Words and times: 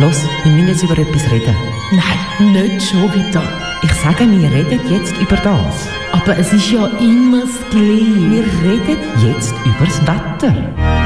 Los, 0.00 0.26
wir 0.44 0.52
müssen 0.52 0.68
jetzt 0.68 0.82
über 0.82 0.96
etwas 0.96 1.30
reden. 1.30 1.54
Nein, 1.92 2.52
nicht 2.52 2.88
schon 2.88 3.12
wieder. 3.12 3.42
Ich 3.82 3.92
sage, 3.92 4.30
wir 4.30 4.50
reden 4.50 4.80
jetzt 4.88 5.14
über 5.18 5.36
das. 5.36 5.88
Aber 6.12 6.38
es 6.38 6.52
ist 6.54 6.70
ja 6.70 6.86
immer 6.98 7.42
das 7.42 7.60
Gleiche. 7.70 8.30
Wir 8.30 8.44
reden 8.62 8.96
jetzt 9.22 9.54
über 9.66 9.84
das 9.84 10.00
Wetter. 10.00 10.99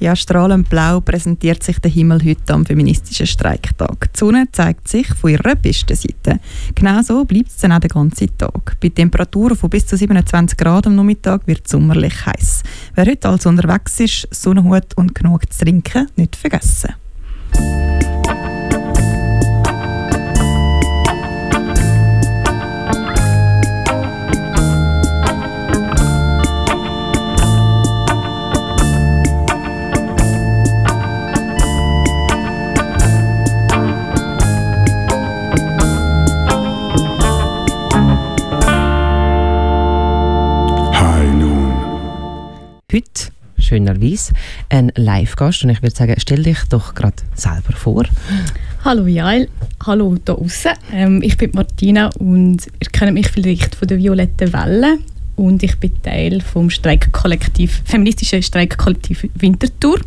Ja, 0.00 0.14
strahlend 0.14 0.70
blau 0.70 1.00
präsentiert 1.00 1.64
sich 1.64 1.80
der 1.80 1.90
Himmel 1.90 2.24
heute 2.24 2.54
am 2.54 2.64
feministischen 2.64 3.26
Streiktag. 3.26 4.12
Die 4.12 4.18
Sonne 4.18 4.46
zeigt 4.52 4.86
sich 4.86 5.08
von 5.08 5.30
ihrer 5.30 5.56
besten 5.56 5.96
Seite. 5.96 6.38
Genau 6.76 7.02
so 7.02 7.24
bleibt 7.24 7.48
es 7.48 7.56
dann 7.56 7.72
auch 7.72 7.80
den 7.80 7.88
ganzen 7.88 8.38
Tag. 8.38 8.76
Bei 8.80 8.90
Temperaturen 8.90 9.56
von 9.56 9.70
bis 9.70 9.86
zu 9.86 9.96
27 9.96 10.56
Grad 10.56 10.86
am 10.86 10.94
Nachmittag 10.94 11.48
wird 11.48 11.62
es 11.64 11.72
sommerlich 11.72 12.26
heiß. 12.26 12.62
Wer 12.94 13.06
heute 13.06 13.28
also 13.28 13.48
unterwegs 13.48 13.98
ist, 13.98 14.28
Sonnenhut 14.30 14.94
und 14.94 15.16
genug 15.16 15.52
zu 15.52 15.64
trinken, 15.64 16.06
nicht 16.14 16.36
vergessen. 16.36 16.94
Heute, 42.90 43.32
schönerweise, 43.58 44.32
ein 44.70 44.90
Live-Gast. 44.96 45.62
Und 45.62 45.68
ich 45.68 45.82
würde 45.82 45.94
sagen, 45.94 46.14
stell 46.16 46.42
dich 46.42 46.56
doch 46.70 46.94
gerade 46.94 47.16
selber 47.34 47.74
vor. 47.74 48.04
Hallo 48.82 49.06
Jael, 49.06 49.50
hallo 49.84 50.16
da 50.24 50.32
draußen. 50.32 50.70
Ähm, 50.94 51.20
ich 51.22 51.36
bin 51.36 51.50
Martina 51.52 52.08
und 52.18 52.66
ihr 52.80 52.88
kennt 52.90 53.12
mich 53.12 53.28
vielleicht 53.28 53.74
von 53.74 53.88
der 53.88 53.98
Violetten 53.98 54.54
Welle 54.54 55.00
und 55.36 55.62
ich 55.62 55.78
bin 55.78 56.00
Teil 56.02 56.40
vom 56.40 56.70
Streikkollektiv, 56.70 57.82
feministischen 57.84 58.42
Streikkollektiv 58.42 59.28
Winterthur. 59.34 60.00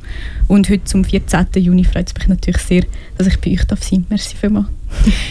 Und 0.47 0.67
heute 0.67 0.85
zum 0.85 1.05
14. 1.05 1.49
Juni 1.57 1.83
freut 1.83 2.07
es 2.07 2.15
mich 2.15 2.29
natürlich 2.29 2.63
sehr, 2.63 2.83
dass 3.15 3.27
ich 3.27 3.39
bei 3.41 3.51
euch 3.51 3.65
darf 3.65 3.83
sein. 3.83 4.07
Merci 4.09 4.35
vielmals. 4.35 4.69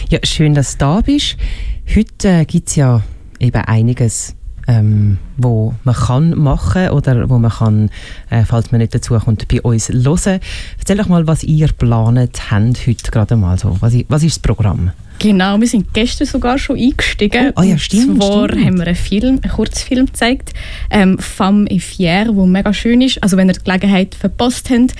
Ja, 0.09 0.21
schön, 0.23 0.55
dass 0.55 0.75
du 0.75 0.85
da 0.85 1.01
bist. 1.01 1.37
Heute 1.97 2.29
äh, 2.29 2.45
gibt 2.45 2.69
es 2.69 2.77
ja 2.77 3.03
eben 3.41 3.61
einiges 3.63 4.37
ähm, 4.71 5.19
wo 5.37 5.75
man 5.83 5.95
kann 5.97 6.39
machen 6.39 6.91
oder 6.91 7.29
wo 7.29 7.39
man 7.39 7.51
kann, 7.51 7.91
äh, 8.31 8.45
falls 8.45 8.71
man 8.71 8.81
nicht 8.81 8.95
dazu 8.95 9.19
kommt, 9.19 9.49
bei 9.49 9.61
uns 9.63 9.89
hören. 9.89 10.39
Erzähl 10.79 10.97
doch 10.97 11.09
mal, 11.09 11.27
was 11.27 11.43
ihr 11.43 11.67
geplant 11.67 12.31
habt 12.51 12.87
heute 12.87 13.11
gerade 13.11 13.37
mal 13.37 13.59
so. 13.59 13.77
Was, 13.81 13.95
was 14.09 14.23
ist 14.23 14.37
das 14.37 14.43
Programm? 14.43 14.93
Genau, 15.19 15.61
wir 15.61 15.67
sind 15.67 15.93
gestern 15.93 16.27
sogar 16.27 16.57
schon 16.57 16.79
eingestiegen. 16.79 17.53
Oh, 17.57 17.61
oh 17.61 17.63
ja, 17.63 17.77
stimmt. 17.79 18.11
Und 18.11 18.23
zwar 18.23 18.49
stimmt. 18.49 18.65
haben 18.65 18.79
wir 18.79 18.87
einen 18.87 18.97
Film, 18.97 19.41
einen 19.43 19.53
Kurzfilm 19.53 20.07
gezeigt, 20.07 20.55
ähm, 20.91 21.19
«Femme 21.19 21.69
et 21.69 21.83
fière», 21.83 22.33
der 22.33 22.47
mega 22.47 22.73
schön 22.73 23.01
ist. 23.03 23.23
Also 23.23 23.37
wenn 23.37 23.51
ihr 23.51 23.55
die 23.55 23.65
Gelegenheit 23.65 24.15
verpasst 24.15 24.71
habt, 24.71 24.95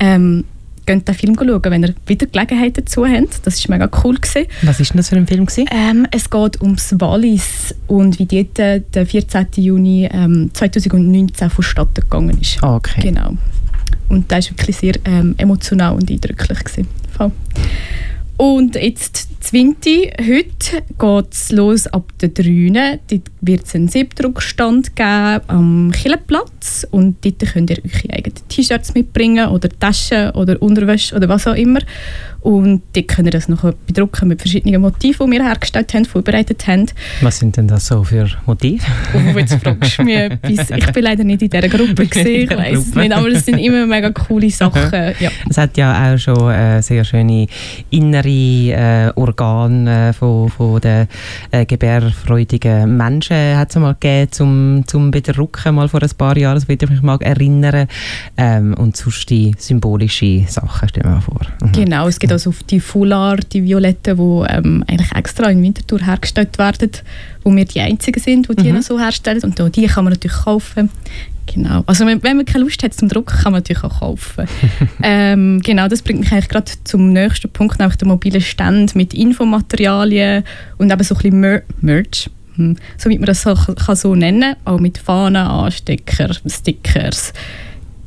ähm, 0.00 0.44
geht 0.86 1.08
den 1.08 1.14
Film 1.14 1.36
schauen, 1.36 1.62
wenn 1.64 1.82
ihr 1.84 1.94
wieder 2.06 2.26
Gelegenheit 2.26 2.78
dazu 2.78 3.06
habt. 3.06 3.46
Das 3.46 3.68
war 3.68 3.78
mega 3.78 3.90
cool. 4.04 4.16
Gewesen. 4.16 4.46
Was 4.62 4.78
war 4.78 4.86
denn 4.86 4.96
das 4.96 5.08
für 5.08 5.16
ein 5.16 5.26
Film? 5.26 5.46
Gewesen? 5.46 5.66
Ähm, 5.70 6.06
es 6.10 6.28
geht 6.30 6.60
ums 6.60 6.94
Wallis 6.98 7.74
und 7.86 8.18
wie 8.18 8.26
dort 8.26 8.58
äh, 8.58 8.80
der 8.80 9.06
14. 9.06 9.46
Juni 9.56 10.08
ähm, 10.12 10.50
2019 10.52 11.50
vonstatten 11.50 12.02
gegangen 12.02 12.38
ist. 12.40 12.62
Ah, 12.62 12.76
okay. 12.76 13.00
Genau. 13.02 13.36
Und 14.08 14.30
das 14.30 14.46
war 14.46 14.58
wirklich 14.58 14.76
sehr 14.76 14.94
ähm, 15.04 15.34
emotional 15.38 15.94
und 15.94 16.10
eindrücklich. 16.10 16.58
Gewesen. 16.58 16.88
Voll. 17.16 17.32
Und 18.36 18.74
jetzt 18.74 19.28
Zwinti, 19.40 20.10
heute 20.18 20.82
geht 20.98 21.32
es 21.32 21.52
los 21.52 21.86
ab 21.86 22.10
der 22.20 22.30
3. 22.30 22.98
Dort 23.08 23.30
wird 23.42 23.64
es 23.64 23.74
einen 23.74 23.88
Siebdruckstand 23.88 24.96
geben 24.96 25.40
am 25.46 25.92
Killenplatz 25.92 26.84
und 26.90 27.24
dort 27.24 27.52
könnt 27.52 27.70
ihr 27.70 27.78
eure 27.78 28.14
eigenen 28.14 28.48
T-Shirts 28.48 28.94
mitbringen 28.94 29.48
oder 29.48 29.68
Taschen 29.68 30.30
oder 30.30 30.60
Unterwäsche 30.60 31.14
oder 31.14 31.28
was 31.28 31.46
auch 31.46 31.54
immer. 31.54 31.80
Und 32.44 32.82
könnt 32.92 33.26
ihr 33.26 33.30
das 33.30 33.48
noch 33.48 33.72
bedrucken 33.86 34.28
mit 34.28 34.42
verschiedenen 34.42 34.82
Motiven, 34.82 35.30
die 35.30 35.38
wir 35.38 35.44
hergestellt 35.44 35.94
haben, 35.94 36.04
vorbereitet 36.04 36.66
haben. 36.66 36.84
Was 37.22 37.38
sind 37.38 37.56
denn 37.56 37.66
das 37.66 37.86
so 37.86 38.04
für 38.04 38.28
Motive? 38.44 38.84
Oh, 39.14 39.38
jetzt 39.38 39.54
fragst 39.54 39.98
du 39.98 40.02
mich 40.02 40.14
etwas. 40.14 40.70
Ich 40.70 40.92
bin 40.92 41.04
leider 41.04 41.24
nicht 41.24 41.40
in 41.40 41.48
dieser 41.48 41.68
Gruppe, 41.68 42.06
gewesen, 42.06 42.26
ich 42.26 42.50
weiß 42.50 42.78
es 42.78 42.94
nicht, 42.94 43.12
aber 43.12 43.28
es 43.28 43.46
sind 43.46 43.56
immer 43.56 43.86
mega 43.86 44.10
coole 44.10 44.50
Sachen. 44.50 44.92
Ja. 45.20 45.30
Es 45.48 45.56
hat 45.56 45.74
ja 45.78 46.12
auch 46.12 46.18
schon 46.18 46.50
äh, 46.50 46.82
sehr 46.82 47.02
schöne 47.04 47.46
innere 47.88 48.28
äh, 48.28 49.12
Organe 49.14 50.12
von, 50.12 50.50
von 50.50 50.82
den 50.82 51.08
äh, 51.50 51.64
gebärfreudigen 51.64 52.94
Menschen 52.94 53.56
hat 53.56 53.70
es 53.70 53.76
mal 53.76 53.94
gegeben, 53.94 54.32
zum, 54.32 54.84
zum 54.86 55.10
Bedrucken, 55.10 55.76
mal 55.76 55.88
vor 55.88 56.02
ein 56.02 56.10
paar 56.18 56.36
Jahren, 56.36 56.56
das 56.56 56.68
würde 56.68 56.84
ich 56.84 56.90
mich 56.90 57.02
mal 57.02 57.18
erinnern. 57.22 57.88
Ähm, 58.36 58.74
und 58.74 58.98
sonst 58.98 59.30
die 59.30 59.54
symbolische 59.56 60.44
Sachen, 60.46 60.90
stellen 60.90 61.10
wir 61.10 61.22
vor. 61.22 61.40
Mhm. 61.62 61.72
Genau, 61.72 62.06
es 62.06 62.18
gibt 62.18 62.33
also 62.34 62.54
die 62.70 62.80
Foulard, 62.80 63.52
die 63.52 63.64
Violetten, 63.64 64.16
die 64.16 64.52
ähm, 64.52 64.84
eigentlich 64.86 65.12
extra 65.12 65.48
in 65.50 65.62
Winterthur 65.62 66.00
hergestellt 66.04 66.58
werden, 66.58 66.90
wo 67.42 67.54
wir 67.54 67.64
die 67.64 67.80
Einzigen 67.80 68.20
sind, 68.20 68.48
die 68.48 68.56
die 68.56 68.72
mhm. 68.72 68.82
so 68.82 68.98
herstellen. 68.98 69.42
Und 69.42 69.60
auch 69.60 69.68
die 69.68 69.86
kann 69.86 70.04
man 70.04 70.12
natürlich 70.12 70.36
kaufen. 70.36 70.90
Genau. 71.46 71.84
Also 71.86 72.06
wenn, 72.06 72.22
wenn 72.22 72.36
man 72.36 72.46
keine 72.46 72.64
Lust 72.64 72.82
hat 72.82 72.94
zum 72.94 73.08
Drucken, 73.08 73.36
kann 73.36 73.52
man 73.52 73.60
natürlich 73.60 73.84
auch 73.84 74.00
kaufen. 74.00 74.46
ähm, 75.02 75.60
genau, 75.62 75.88
das 75.88 76.02
bringt 76.02 76.20
mich 76.20 76.32
eigentlich 76.32 76.48
gerade 76.48 76.70
zum 76.84 77.12
nächsten 77.12 77.50
Punkt, 77.50 77.78
nämlich 77.78 77.96
der 77.96 78.08
mobile 78.08 78.40
Stand 78.40 78.96
mit 78.96 79.14
Infomaterialien 79.14 80.44
und 80.78 80.90
eben 80.90 81.04
so 81.04 81.14
ein 81.14 81.18
bisschen 81.18 81.40
Mer 81.40 81.62
Merch. 81.80 82.30
Hm. 82.56 82.76
So 82.96 83.10
wie 83.10 83.18
man 83.18 83.26
das 83.26 83.42
so, 83.42 83.54
kann 83.54 83.96
so 83.96 84.14
nennen, 84.14 84.56
auch 84.64 84.78
mit 84.78 84.98
Fahnen, 84.98 85.46
Anstecker, 85.46 86.30
Stickers. 86.46 87.32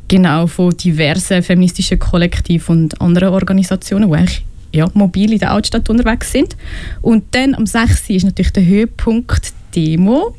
Genau, 0.07 0.47
von 0.47 0.75
diversen 0.75 1.43
feministischen 1.43 1.99
Kollektiven 1.99 2.83
und 2.83 3.01
anderen 3.01 3.29
Organisationen, 3.29 4.09
die 4.09 4.15
eigentlich 4.15 4.45
ja, 4.71 4.87
mobil 4.93 5.33
in 5.33 5.39
der 5.39 5.51
Altstadt 5.51 5.89
unterwegs 5.89 6.31
sind. 6.31 6.55
Und 7.01 7.23
dann 7.31 7.55
am 7.55 7.65
6. 7.65 8.09
ist 8.09 8.23
natürlich 8.23 8.53
der 8.53 8.65
Höhepunkt 8.65 9.53
Demo 9.75 10.35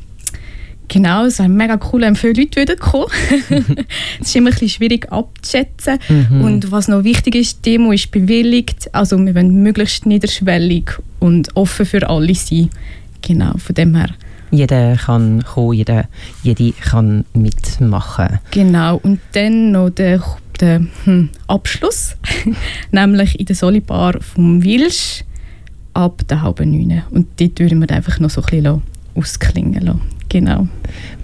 Genau, 0.89 1.25
es 1.25 1.37
waren 1.37 1.55
mega 1.55 1.79
cool, 1.93 2.03
haben 2.03 2.15
viele 2.15 2.33
Leute 2.33 2.61
wieder 2.61 2.75
gekommen. 2.75 3.05
Es 4.19 4.27
ist 4.27 4.35
immer 4.35 4.49
ein 4.49 4.53
bisschen 4.53 4.69
schwierig 4.69 5.11
abzuschätzen. 5.11 5.99
Mhm. 6.09 6.41
Und 6.41 6.71
was 6.71 6.87
noch 6.87 7.03
wichtig 7.03 7.35
ist, 7.35 7.63
die 7.63 7.71
Demo 7.71 7.91
ist 7.91 8.09
bewilligt. 8.09 8.89
Also 8.93 9.17
wir 9.23 9.35
wollen 9.35 9.61
möglichst 9.61 10.07
niederschwellig 10.07 10.91
und 11.19 11.55
offen 11.55 11.85
für 11.85 12.09
alle 12.09 12.33
sein. 12.33 12.71
Genau, 13.21 13.53
von 13.57 13.75
dem 13.75 13.95
her. 13.95 14.09
Jeder 14.51 14.95
kann 14.95 15.43
kommen, 15.43 15.73
jeder, 15.73 16.05
jede 16.43 16.71
kann 16.71 17.25
mitmachen. 17.33 18.39
Genau, 18.51 18.97
und 18.97 19.19
dann 19.33 19.71
noch 19.71 19.89
der, 19.89 20.21
der 20.59 20.85
hm, 21.03 21.29
Abschluss, 21.47 22.15
nämlich 22.91 23.39
in 23.39 23.45
der 23.45 23.55
Solibar 23.55 24.19
vom 24.21 24.63
Wilsch 24.63 25.23
ab 25.93 26.21
der 26.27 26.41
halben 26.41 26.71
neun. 26.71 27.03
Und 27.11 27.27
dort 27.39 27.59
würden 27.59 27.79
wir 27.79 27.91
einfach 27.91 28.19
noch 28.19 28.29
so 28.29 28.41
ein 28.41 28.49
bisschen 28.49 28.81
ausklingen 29.15 29.81
lassen. 29.81 30.18
Genau. 30.29 30.67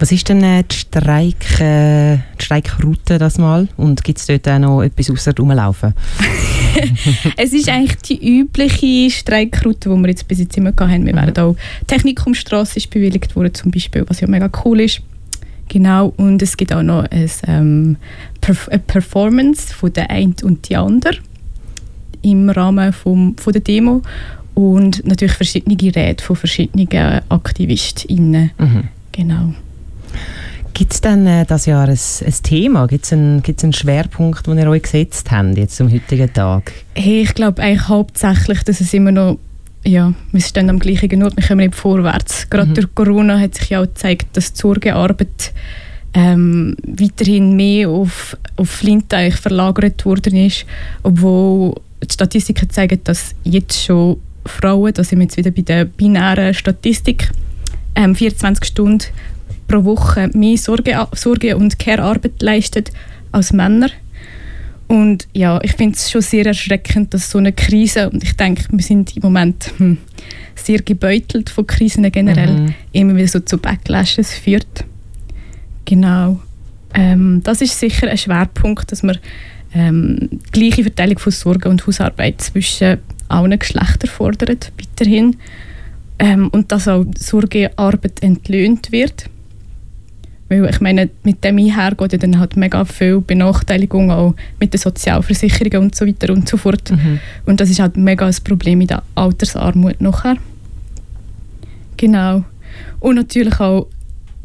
Was 0.00 0.10
ist 0.10 0.28
denn 0.28 0.42
äh, 0.42 0.64
die, 0.64 0.74
Streik, 0.74 1.60
äh, 1.60 2.16
die 2.38 2.44
Streikroute 2.44 3.18
das 3.18 3.38
mal? 3.38 3.68
Und 3.76 4.02
gibt 4.02 4.18
es 4.18 4.26
dort 4.26 4.48
auch 4.48 4.58
noch 4.58 4.82
etwas 4.82 5.10
außer 5.10 5.32
rumlaufen? 5.38 5.94
es 7.36 7.52
ist 7.52 7.68
eigentlich 7.68 7.96
die 7.98 8.38
übliche 8.38 9.10
Streikroute, 9.10 9.88
die 9.88 9.94
wir 9.94 10.08
jetzt 10.08 10.26
bis 10.26 10.40
jetzt 10.40 10.56
immer 10.56 10.70
hatten. 10.76 11.06
Wir 11.06 11.12
mhm. 11.12 11.18
werden 11.18 11.38
auch 11.38 11.56
Technikumstrasse 11.86 12.78
ist 12.78 12.90
bewilligt 12.90 13.36
worden 13.36 13.54
zum 13.54 13.70
Beispiel, 13.70 14.04
was 14.08 14.20
ja 14.20 14.26
mega 14.26 14.50
cool 14.64 14.80
ist. 14.80 15.00
Genau, 15.68 16.12
und 16.16 16.42
es 16.42 16.56
gibt 16.56 16.72
auch 16.72 16.82
noch 16.82 17.04
ein, 17.10 17.30
ähm, 17.46 17.96
Perf 18.40 18.68
eine 18.68 18.78
Performance 18.80 19.72
von 19.72 19.92
der 19.92 20.10
einen 20.10 20.34
und 20.42 20.68
die 20.68 20.76
andere 20.76 21.16
im 22.22 22.50
Rahmen 22.50 22.92
vom, 22.92 23.36
von 23.36 23.52
der 23.52 23.62
Demo 23.62 24.02
und 24.54 25.04
natürlich 25.04 25.34
verschiedene 25.34 25.76
Reden 25.76 26.18
von 26.20 26.34
verschiedenen 26.34 26.88
AktivistInnen. 27.28 28.50
Mhm. 28.58 28.88
Genau. 29.16 29.54
Gibt 30.74 30.92
es 30.92 31.00
denn 31.00 31.26
äh, 31.26 31.46
das 31.46 31.64
Jahr 31.64 31.88
ein, 31.88 31.98
ein 31.98 32.34
Thema? 32.42 32.86
Gibt 32.86 33.06
es 33.06 33.12
einen, 33.14 33.42
einen 33.42 33.72
Schwerpunkt, 33.72 34.46
den 34.46 34.58
ihr 34.58 34.68
euch 34.68 34.82
gesetzt 34.82 35.30
habt, 35.30 35.56
jetzt 35.56 35.76
zum 35.76 35.90
heutigen 35.90 36.30
Tag? 36.32 36.70
Hey, 36.94 37.22
ich 37.22 37.34
glaube 37.34 37.62
eigentlich 37.62 37.88
hauptsächlich, 37.88 38.62
dass 38.62 38.80
es 38.80 38.92
immer 38.92 39.10
noch 39.10 39.38
ja, 39.84 40.12
wir 40.32 40.40
stehen 40.40 40.68
am 40.68 40.80
gleichen 40.80 41.22
Ort, 41.22 41.36
wir 41.36 41.46
kommen 41.46 41.60
nicht 41.60 41.76
vorwärts. 41.76 42.50
Gerade 42.50 42.70
mhm. 42.70 42.74
durch 42.74 42.94
Corona 42.94 43.38
hat 43.38 43.54
sich 43.54 43.70
ja 43.70 43.80
auch 43.80 43.86
gezeigt, 43.86 44.36
dass 44.36 44.52
die 44.52 44.60
Sorgearbeit 44.60 45.52
ähm, 46.12 46.76
weiterhin 46.82 47.54
mehr 47.54 47.88
auf, 47.88 48.36
auf 48.56 48.68
Flint 48.68 49.14
verlagert 49.40 50.04
worden 50.04 50.34
ist, 50.36 50.66
obwohl 51.04 51.74
die 52.02 52.12
Statistiken 52.12 52.68
zeigen, 52.68 53.00
dass 53.04 53.34
jetzt 53.44 53.84
schon 53.84 54.16
Frauen, 54.44 54.92
da 54.92 55.04
sind 55.04 55.20
wir 55.20 55.24
jetzt 55.24 55.36
wieder 55.36 55.52
bei 55.52 55.62
der 55.62 55.84
binären 55.84 56.52
Statistik, 56.52 57.30
ähm, 57.96 58.14
24 58.14 58.64
Stunden 58.64 59.02
pro 59.66 59.84
Woche 59.84 60.30
mehr 60.32 60.56
Sorge, 60.56 60.96
Sorge 61.14 61.56
und 61.56 61.78
Care-Arbeit 61.78 62.40
leistet 62.40 62.92
als 63.32 63.52
Männer. 63.52 63.88
Und 64.88 65.26
ja, 65.32 65.58
ich 65.62 65.72
finde 65.72 65.96
es 65.96 66.08
schon 66.10 66.20
sehr 66.20 66.46
erschreckend, 66.46 67.12
dass 67.12 67.28
so 67.30 67.38
eine 67.38 67.52
Krise, 67.52 68.08
und 68.08 68.22
ich 68.22 68.36
denke, 68.36 68.64
wir 68.70 68.84
sind 68.84 69.16
im 69.16 69.22
Moment 69.22 69.72
hm, 69.78 69.98
sehr 70.54 70.80
gebeutelt 70.80 71.50
von 71.50 71.66
Krisen 71.66 72.08
generell, 72.12 72.52
Mhm. 72.60 72.74
immer 72.92 73.16
wieder 73.16 73.26
so 73.26 73.40
zu 73.40 73.58
Backlashes 73.58 74.32
führt. 74.32 74.84
Genau. 75.84 76.38
Ähm, 76.94 77.40
das 77.42 77.60
ist 77.62 77.78
sicher 77.78 78.08
ein 78.08 78.16
Schwerpunkt, 78.16 78.92
dass 78.92 79.02
man 79.02 79.18
ähm, 79.74 80.28
gleiche 80.52 80.82
Verteilung 80.84 81.18
von 81.18 81.32
Sorge 81.32 81.68
und 81.68 81.84
Hausarbeit 81.86 82.40
zwischen 82.40 82.98
allen 83.28 83.58
Geschlechtern 83.58 84.08
fordert, 84.08 84.72
weiterhin. 84.78 85.36
Ähm, 86.18 86.48
und 86.48 86.72
dass 86.72 86.88
auch 86.88 87.04
Sorgearbeit 87.18 88.22
entlöhnt 88.22 88.90
wird. 88.92 89.28
Weil 90.48 90.64
ich 90.70 90.80
meine, 90.80 91.10
mit 91.24 91.42
dem 91.42 91.58
einhergeht 91.58 92.12
ja 92.12 92.18
dann 92.18 92.38
halt 92.38 92.56
mega 92.56 92.84
viel 92.84 93.20
Benachteiligung 93.20 94.10
auch 94.12 94.34
mit 94.60 94.72
den 94.72 94.78
Sozialversicherungen 94.78 95.88
und 95.88 95.94
so 95.94 96.06
weiter 96.06 96.32
und 96.32 96.48
so 96.48 96.56
fort. 96.56 96.92
Mhm. 96.92 97.18
Und 97.46 97.60
das 97.60 97.68
ist 97.68 97.80
halt 97.80 97.96
mega 97.96 98.26
ein 98.26 98.36
Problem 98.44 98.80
in 98.80 98.86
der 98.86 99.02
Altersarmut 99.16 100.00
nachher. 100.00 100.36
Genau. 101.96 102.44
Und 103.00 103.16
natürlich 103.16 103.58
auch, 103.58 103.88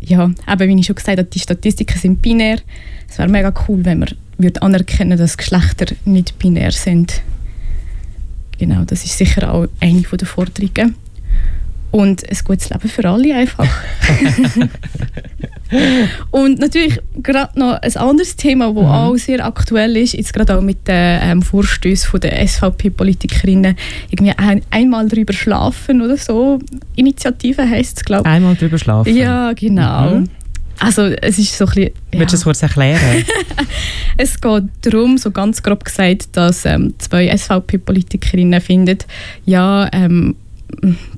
ja, 0.02 0.32
eben 0.52 0.70
wie 0.70 0.80
ich 0.80 0.88
schon 0.88 0.96
gesagt 0.96 1.20
habe, 1.20 1.30
die 1.30 1.40
Statistiken 1.40 1.98
sind 1.98 2.22
binär. 2.22 2.60
Es 3.08 3.20
wäre 3.20 3.30
mega 3.30 3.54
cool, 3.68 3.86
wenn 3.86 4.00
man 4.00 4.10
würde 4.38 4.62
anerkennen 4.62 5.18
dass 5.18 5.38
Geschlechter 5.38 5.94
nicht 6.06 6.40
binär 6.40 6.72
sind. 6.72 7.22
Genau, 8.58 8.84
das 8.86 9.06
ist 9.06 9.18
sicher 9.18 9.54
auch 9.54 9.68
eine 9.80 10.02
der 10.02 10.28
Forderungen. 10.28 10.96
Und 11.92 12.24
ein 12.30 12.38
gutes 12.46 12.70
Leben 12.70 12.88
für 12.90 13.08
alle 13.10 13.36
einfach. 13.36 13.68
Und 16.32 16.60
natürlich 16.60 17.00
gerade 17.22 17.58
noch 17.60 17.82
ein 17.82 17.98
anderes 17.98 18.36
Thema, 18.36 18.74
das 18.74 18.84
Mhm. 18.84 18.90
auch 18.90 19.16
sehr 19.16 19.46
aktuell 19.46 19.96
ist, 19.98 20.14
jetzt 20.14 20.34
gerade 20.34 20.58
auch 20.58 20.62
mit 20.62 20.88
den 20.88 21.20
ähm, 21.22 21.42
Vorstößen 21.42 22.20
der 22.20 22.46
SVP-Politikerinnen, 22.46 23.76
irgendwie 24.10 24.34
ein, 24.38 24.62
einmal 24.70 25.08
drüber 25.08 25.34
schlafen 25.34 26.02
oder 26.02 26.18
so. 26.18 26.60
Initiative 26.96 27.68
heisst 27.70 27.98
es, 27.98 28.04
glaube 28.06 28.26
Einmal 28.30 28.56
drüber 28.56 28.78
schlafen. 28.78 29.10
ich. 29.10 29.18
Ja, 29.18 29.54
genau. 29.54 30.16
Mhm. 30.16 30.30
Also 30.80 31.04
es 31.04 31.38
ist 31.38 31.58
so 31.58 31.66
ein 31.66 31.74
bisschen... 31.74 31.92
Willst 32.12 32.34
du 32.34 32.38
das 32.38 32.44
kurz 32.44 32.64
erklären? 32.64 33.00
Es 34.18 34.40
geht 34.40 34.64
darum, 34.82 35.18
so 35.18 35.32
ganz 35.32 35.64
grob 35.64 35.86
gesagt, 35.86 36.30
dass 36.34 36.66
ähm, 36.66 36.94
zwei 36.98 37.36
SVP-Politikerinnen 37.36 38.60
finden, 38.62 38.98
ja, 39.46 39.90
ähm, 39.94 40.36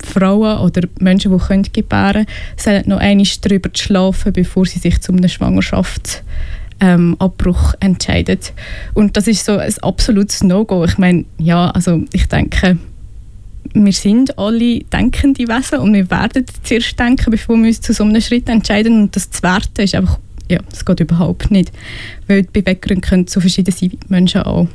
Frauen 0.04 0.58
oder 0.58 0.82
Menschen, 1.00 1.32
die 1.32 1.44
können 1.44 1.66
gebären 1.72 2.26
sollen 2.56 2.84
noch 2.86 2.98
einmal 2.98 3.26
darüber 3.40 3.70
schlafen, 3.74 4.32
bevor 4.32 4.66
sie 4.66 4.78
sich 4.78 5.00
zu 5.00 5.12
einem 5.12 5.28
Schwangerschaftsabbruch 5.28 6.24
ähm, 6.80 7.80
entscheiden. 7.80 8.38
Und 8.94 9.16
das 9.16 9.26
ist 9.26 9.44
so 9.44 9.56
ein 9.58 9.72
absolutes 9.82 10.42
No-Go. 10.42 10.84
Ich 10.84 10.98
meine, 10.98 11.24
ja, 11.38 11.70
also 11.70 12.02
ich 12.12 12.26
denke, 12.26 12.78
wir 13.72 13.92
sind 13.92 14.38
alle 14.38 14.80
denkende 14.80 15.48
Wesen 15.48 15.78
und 15.80 15.94
wir 15.94 16.10
werden 16.10 16.44
zuerst 16.62 16.98
denken, 16.98 17.30
bevor 17.30 17.56
wir 17.56 17.68
uns 17.68 17.80
zu 17.80 17.92
so 17.92 18.04
einem 18.04 18.20
Schritt 18.20 18.48
entscheiden. 18.48 19.02
Und 19.02 19.16
das 19.16 19.30
zu 19.30 19.42
werten 19.42 19.82
ist 19.82 19.94
einfach, 19.94 20.18
ja, 20.50 20.60
das 20.70 20.84
geht 20.84 21.00
überhaupt 21.00 21.50
nicht. 21.50 21.72
Weil 22.26 22.42
die 22.42 22.60
Beweggründe 22.60 23.00
können 23.00 23.26
so 23.26 23.40
verschieden 23.40 23.72
sein 23.72 23.92
wie 23.92 23.98
Menschen 24.08 24.42
auch. 24.42 24.68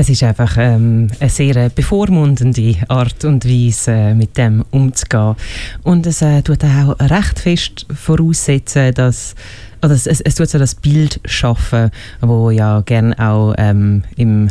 Es 0.00 0.08
ist 0.08 0.22
einfach 0.22 0.56
ähm, 0.58 1.08
eine 1.18 1.28
sehr 1.28 1.56
äh, 1.56 1.70
bevormundende 1.74 2.76
Art 2.86 3.24
und 3.24 3.44
Weise, 3.44 3.90
äh, 3.90 4.14
mit 4.14 4.38
dem 4.38 4.64
umzugehen. 4.70 5.34
Und 5.82 6.06
es 6.06 6.22
äh, 6.22 6.40
tut 6.42 6.62
auch 6.62 6.94
recht 7.00 7.40
fest 7.40 7.84
voraussetzen, 7.92 8.94
dass 8.94 9.34
oder 9.82 9.94
es, 9.94 10.06
es, 10.06 10.20
es 10.20 10.36
tut 10.36 10.48
so 10.50 10.58
das 10.60 10.76
Bild 10.76 11.18
schaffen, 11.24 11.90
wo 12.20 12.52
ja 12.52 12.80
gerne 12.82 13.18
auch 13.18 13.54
ähm, 13.58 14.04
im 14.14 14.50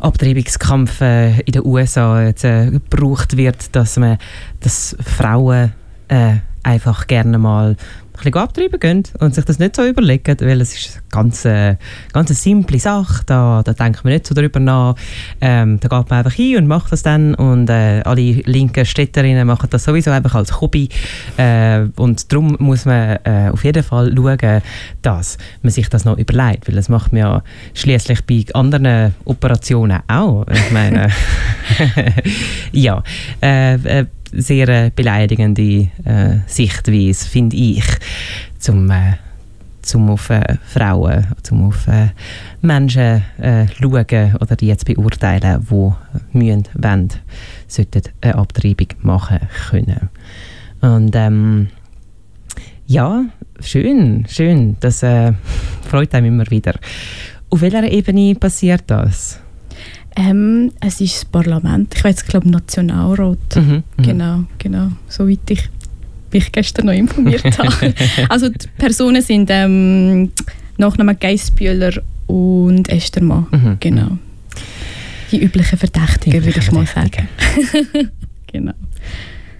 Abtreibungskampf 0.00 1.00
äh, 1.00 1.38
in 1.42 1.52
den 1.52 1.64
USA 1.64 2.24
jetzt, 2.24 2.42
äh, 2.42 2.68
gebraucht 2.68 3.36
wird, 3.36 3.68
dass 3.70 3.96
man, 3.98 4.18
dass 4.58 4.96
Frauen 5.00 5.74
äh, 6.08 6.38
einfach 6.64 7.06
gerne 7.06 7.38
mal 7.38 7.76
ein 8.18 8.32
bisschen 8.32 8.42
abtreiben 8.42 8.80
gehen 8.80 9.02
und 9.20 9.34
sich 9.34 9.44
das 9.44 9.58
nicht 9.58 9.76
so 9.76 9.84
überlegen, 9.84 10.36
weil 10.40 10.60
es 10.60 10.74
ist 10.74 10.96
eine 10.96 11.02
ganz, 11.10 11.44
äh, 11.44 11.76
ganz 12.12 12.30
eine 12.30 12.36
simple 12.36 12.78
Sache, 12.78 13.24
da, 13.26 13.62
da 13.64 13.72
denkt 13.72 14.04
man 14.04 14.12
nicht 14.12 14.26
so 14.26 14.34
darüber 14.34 14.60
nach. 14.60 14.94
Ähm, 15.40 15.78
da 15.80 15.88
geht 15.88 16.10
man 16.10 16.18
einfach 16.18 16.32
hin 16.32 16.58
und 16.58 16.66
macht 16.66 16.92
das 16.92 17.02
dann 17.02 17.34
und 17.34 17.68
äh, 17.70 18.02
alle 18.04 18.32
linken 18.44 18.84
Städterinnen 18.84 19.46
machen 19.46 19.68
das 19.70 19.84
sowieso 19.84 20.10
einfach 20.10 20.34
als 20.34 20.60
Hobby 20.60 20.88
äh, 21.36 21.86
und 21.96 22.32
darum 22.32 22.56
muss 22.58 22.84
man 22.84 23.18
äh, 23.24 23.50
auf 23.52 23.64
jeden 23.64 23.82
Fall 23.82 24.14
schauen, 24.14 24.62
dass 25.02 25.38
man 25.62 25.70
sich 25.70 25.88
das 25.88 26.04
noch 26.04 26.18
überlegt, 26.18 26.68
weil 26.68 26.74
das 26.74 26.88
macht 26.88 27.12
man 27.12 27.20
ja 27.20 27.42
schließlich 27.74 28.24
bei 28.24 28.44
anderen 28.54 29.14
Operationen 29.24 30.00
auch. 30.08 30.46
Ich 30.48 30.70
meine, 30.70 31.10
ja, 32.72 33.02
äh, 33.40 34.04
sehr 34.40 34.68
äh, 34.68 34.90
beleidigende 34.94 35.88
äh, 36.04 36.38
Sichtweise, 36.46 37.28
finde 37.28 37.56
ich, 37.56 37.84
zum, 38.58 38.90
äh, 38.90 39.14
zum 39.82 40.10
auf 40.10 40.30
äh, 40.30 40.56
Frauen, 40.66 41.26
zum 41.42 41.68
auf 41.68 41.86
äh, 41.88 42.08
Menschen 42.60 43.22
äh, 43.38 43.66
schauen 43.80 44.36
oder 44.40 44.56
die 44.56 44.66
jetzt 44.66 44.84
beurteilen, 44.84 45.66
die 45.70 46.38
müssen, 46.38 46.64
wollen, 46.74 47.08
sollten 47.66 48.02
eine 48.20 48.34
Abtreibung 48.34 48.88
machen 49.02 49.40
können. 49.70 50.10
Und 50.80 51.14
ähm, 51.14 51.68
ja, 52.86 53.24
schön, 53.60 54.26
schön, 54.28 54.76
das 54.80 55.02
äh, 55.02 55.32
freut 55.88 56.14
einem 56.14 56.26
immer 56.26 56.50
wieder. 56.50 56.74
Auf 57.50 57.60
welcher 57.60 57.90
Ebene 57.90 58.34
passiert 58.34 58.84
das? 58.86 59.40
Ähm, 60.16 60.72
es 60.80 61.00
ist 61.00 61.14
das 61.16 61.24
Parlament, 61.26 61.94
ich 61.94 62.02
weiß, 62.02 62.24
glaube 62.24 62.48
Nationalrat. 62.48 63.38
Mhm, 63.54 63.82
mhm. 63.98 64.02
Genau, 64.02 64.44
genau. 64.58 64.88
Soweit 65.08 65.50
ich 65.50 65.68
mich 66.32 66.50
gestern 66.52 66.86
noch 66.86 66.92
informiert 66.94 67.44
habe. 67.58 67.94
also 68.28 68.48
die 68.48 68.66
Personen 68.78 69.20
sind 69.22 69.48
ähm, 69.52 70.32
Nachnamen 70.78 71.18
Geissbühler 71.18 71.92
und 72.26 72.88
Estermann. 72.88 73.46
Mhm, 73.50 73.76
Genau. 73.80 74.18
Die 75.32 75.42
üblichen 75.42 75.78
Verdächtigen, 75.78 76.44
würde 76.44 76.60
ich 76.60 76.72
mal 76.72 76.86
sagen. 76.86 77.28
Genau. 78.52 78.72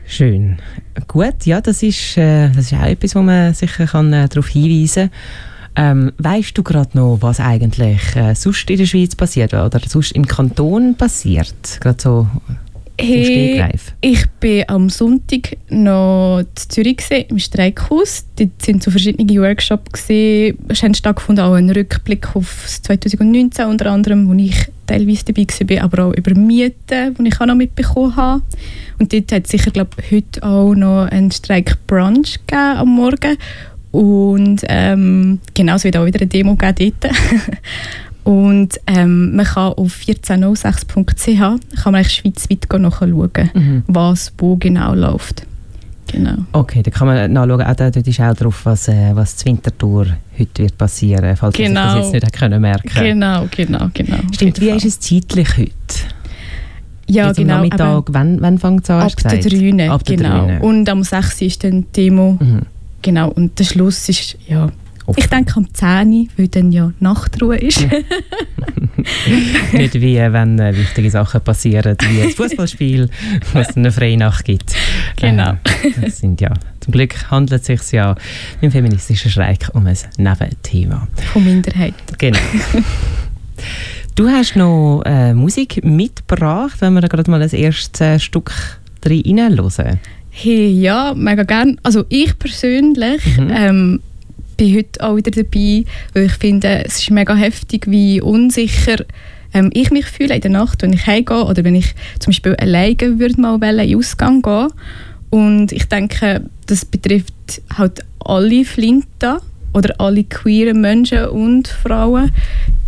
Schön. 0.07 0.59
Gut, 1.09 1.45
ja, 1.45 1.61
das 1.61 1.83
ist, 1.83 2.17
äh, 2.17 2.49
das 2.51 2.71
ist 2.71 2.75
auch 2.75 2.85
etwas, 2.87 3.15
wo 3.17 3.21
man 3.21 3.53
sicher 3.53 3.85
kann, 3.87 4.13
äh, 4.13 4.29
darauf 4.29 4.49
hinweisen 4.49 5.11
kann. 5.11 5.19
Ähm, 5.77 6.13
weißt 6.19 6.57
du 6.57 6.63
gerade 6.63 6.97
noch, 6.97 7.19
was 7.21 7.39
eigentlich 7.39 8.17
äh, 8.17 8.35
sonst 8.35 8.69
in 8.71 8.79
der 8.79 8.87
Schweiz 8.87 9.15
passiert 9.15 9.53
oder 9.53 9.81
sonst 9.87 10.13
im 10.13 10.27
Kanton 10.27 10.95
passiert? 10.95 11.79
Gerade 11.81 12.01
so 12.01 12.27
im 12.99 13.07
Hey, 13.07 13.63
ich 14.01 14.27
bin 14.41 14.65
am 14.69 14.89
Sonntag 14.89 15.59
noch 15.69 16.41
in 16.41 16.47
Zürich 16.55 16.97
gewesen, 16.97 17.27
im 17.29 17.39
Streikhaus. 17.39 18.25
Dort 18.37 18.63
sind 18.63 18.83
so 18.83 18.91
verschiedene 18.91 19.41
Workshops 19.43 20.07
gewesen. 20.07 20.59
Es 20.69 20.83
hat 20.83 20.97
stattgefunden 20.97 21.45
auch 21.45 21.53
ein 21.53 21.69
Rückblick 21.69 22.35
auf 22.35 22.61
das 22.63 22.81
2019 22.83 23.67
unter 23.67 23.91
anderem, 23.91 24.27
wo 24.29 24.33
ich 24.33 24.69
teilweise 24.87 25.27
dabei 25.27 25.47
war, 25.47 25.85
aber 25.85 26.05
auch 26.05 26.15
über 26.15 26.35
Mieten, 26.35 27.15
die 27.15 27.29
ich 27.29 27.39
auch 27.39 27.47
noch 27.47 27.55
mitbekommen 27.55 28.17
habe. 28.17 28.43
Und 28.99 29.13
dort 29.13 29.31
hat 29.31 29.45
es 29.45 29.51
sicher, 29.51 29.71
glaube 29.71 29.91
heute 30.11 30.43
auch 30.43 30.75
noch 30.75 31.05
einen 31.05 31.31
Streikbrunch 31.31 32.47
gegeben 32.47 32.79
am 32.79 32.89
Morgen. 32.89 33.37
Und 33.97 34.61
ähm, 34.69 35.39
genau, 35.55 35.77
es 35.77 35.85
wird 35.85 35.97
auch 35.97 36.05
wieder 36.05 36.21
eine 36.21 36.27
Demo 36.29 36.55
geben 36.55 36.93
dort. 37.01 37.13
Und 38.25 38.79
ähm, 38.89 39.37
man 39.37 39.47
kann 39.47 39.73
auf 39.73 40.01
1406.ch 40.07 41.39
kann 41.39 41.59
man 41.87 41.95
eigentlich 41.95 42.13
schweizweit 42.13 42.67
nachschauen, 42.81 43.51
Mhm. 43.55 43.83
was 43.87 44.33
wo 44.37 44.57
genau 44.57 44.95
läuft. 44.95 45.47
Genau. 46.13 46.35
Okay, 46.53 46.83
da 46.83 46.91
kann 46.91 47.07
man 47.07 47.33
nachschauen. 47.33 47.63
Auch 47.63 47.75
da, 47.75 47.91
dort 47.91 48.07
ist 48.07 48.21
auch 48.21 48.35
drauf, 48.35 48.61
was, 48.65 48.89
äh, 48.89 49.13
was 49.15 49.37
zu 49.37 49.47
Winterthur 49.47 50.07
heute 50.39 50.63
wird 50.63 50.77
passieren, 50.77 51.35
falls 51.37 51.57
man 51.59 51.67
sich 51.67 51.67
Genau. 51.69 51.95
das 51.97 52.13
jetzt 52.13 52.25
nicht 52.25 52.33
können 52.39 52.61
merken 52.61 52.91
Genau, 52.95 53.47
genau, 53.51 53.89
genau. 53.95 54.17
Stimmt, 54.35 54.61
wie 54.61 54.65
jeden 54.67 54.77
ist 54.77 54.85
es 54.85 55.01
zeitlich 55.01 55.57
heute? 55.57 55.71
Ja, 57.09 57.29
Jetzt 57.29 57.37
genau. 57.37 57.55
am 57.55 57.61
Nachmittag, 57.63 58.05
wann, 58.09 58.43
wann 58.43 58.59
fängt 58.59 58.83
es 58.85 58.91
an? 58.91 59.03
Ab 59.03 59.13
der 59.17 59.39
gesagt? 59.39 59.53
3. 59.79 59.91
Ab 59.91 60.05
der 60.05 60.17
genau. 60.17 60.47
3. 60.47 60.61
Und 60.61 60.89
am 60.89 61.03
6. 61.05 61.43
ist 61.43 61.65
dann 61.65 61.83
die 61.83 61.87
Demo. 61.93 62.37
Mhm. 62.41 62.63
Genau. 63.03 63.29
Und 63.31 63.59
der 63.59 63.65
Schluss 63.65 64.09
ist, 64.09 64.37
ja, 64.47 64.71
Offen. 65.07 65.21
ich 65.21 65.27
denke 65.27 65.57
am 65.57 65.73
10. 65.73 66.31
weil 66.37 66.49
dann 66.49 66.73
ja 66.73 66.93
Nachtruhe 66.99 67.57
ist. 67.57 67.87
nicht 69.73 69.95
wie 69.95 70.17
äh, 70.17 70.33
wenn 70.33 70.59
äh, 70.59 70.77
wichtige 70.77 71.11
Sachen 71.11 71.41
passieren, 71.41 71.97
wie 72.09 72.23
ein 72.23 72.31
Fußballspiel, 72.37 73.09
was 73.53 73.77
eine 73.77 73.93
freie 73.93 74.17
Nacht 74.17 74.45
gibt. 74.45 74.75
Genau. 75.17 75.57
Äh, 76.03 76.11
sind 76.11 76.41
ja, 76.41 76.53
zum 76.81 76.93
Glück 76.93 77.31
handelt 77.31 77.61
es 77.61 77.67
sich 77.67 77.93
ja 77.93 78.17
im 78.61 78.71
feministischen 78.71 79.31
Streik 79.31 79.71
um 79.75 79.87
ein 79.87 79.97
Nebenthema. 80.17 81.07
Von 81.33 81.45
Minderheit. 81.45 81.95
Genau. 82.19 82.39
Du 84.17 84.29
hast 84.29 84.57
noch 84.57 85.03
äh, 85.05 85.35
Musik 85.35 85.85
mitgebracht, 85.85 86.81
wenn 86.81 86.95
wir 86.95 87.03
da 87.03 87.09
gerade 87.09 87.31
mal 87.31 87.39
das 87.39 87.53
erste 87.53 88.19
Stück 88.19 88.81
reinhören. 89.05 90.01
Hey, 90.39 90.69
ja, 90.69 91.15
mega 91.15 91.45
gern. 91.45 91.79
Also 91.83 92.05
ich 92.11 92.39
persönlich 92.39 93.25
Mhm. 93.39 93.51
ähm, 93.51 94.01
bin 94.59 94.77
heute 94.77 95.03
auch 95.03 95.17
wieder 95.17 95.31
dabei, 95.31 95.85
weil 96.13 96.25
ich 96.27 96.33
finde, 96.33 96.85
es 96.85 96.99
ist 96.99 97.11
mega 97.11 97.35
heftig, 97.35 97.87
wie 97.91 98.21
unsicher 98.21 98.97
ähm, 99.55 99.71
ich 99.73 99.91
mich 99.91 100.05
fühle 100.05 100.35
in 100.35 100.43
der 100.43 100.51
Nacht, 100.51 100.83
wenn 100.83 100.93
ich 100.93 101.07
heimgehe 101.07 101.43
oder 101.43 101.65
wenn 101.65 101.75
ich 101.75 101.95
zum 102.19 102.33
Beispiel 102.33 102.55
alleine 102.57 103.19
würde 103.19 103.41
mal 103.41 103.55
in 103.55 103.79
den 103.79 103.97
Ausgang 103.97 104.43
gehen 104.43 104.69
und 105.31 105.73
ich 105.73 105.87
denke, 105.89 106.43
das 106.67 106.85
betrifft 106.85 107.63
halt 107.79 108.05
alle 108.21 108.65
Flinten 108.67 109.39
oder 109.73 109.95
alle 109.99 110.25
queeren 110.25 110.83
Menschen 110.83 111.27
und 111.29 111.69
Frauen. 111.69 112.31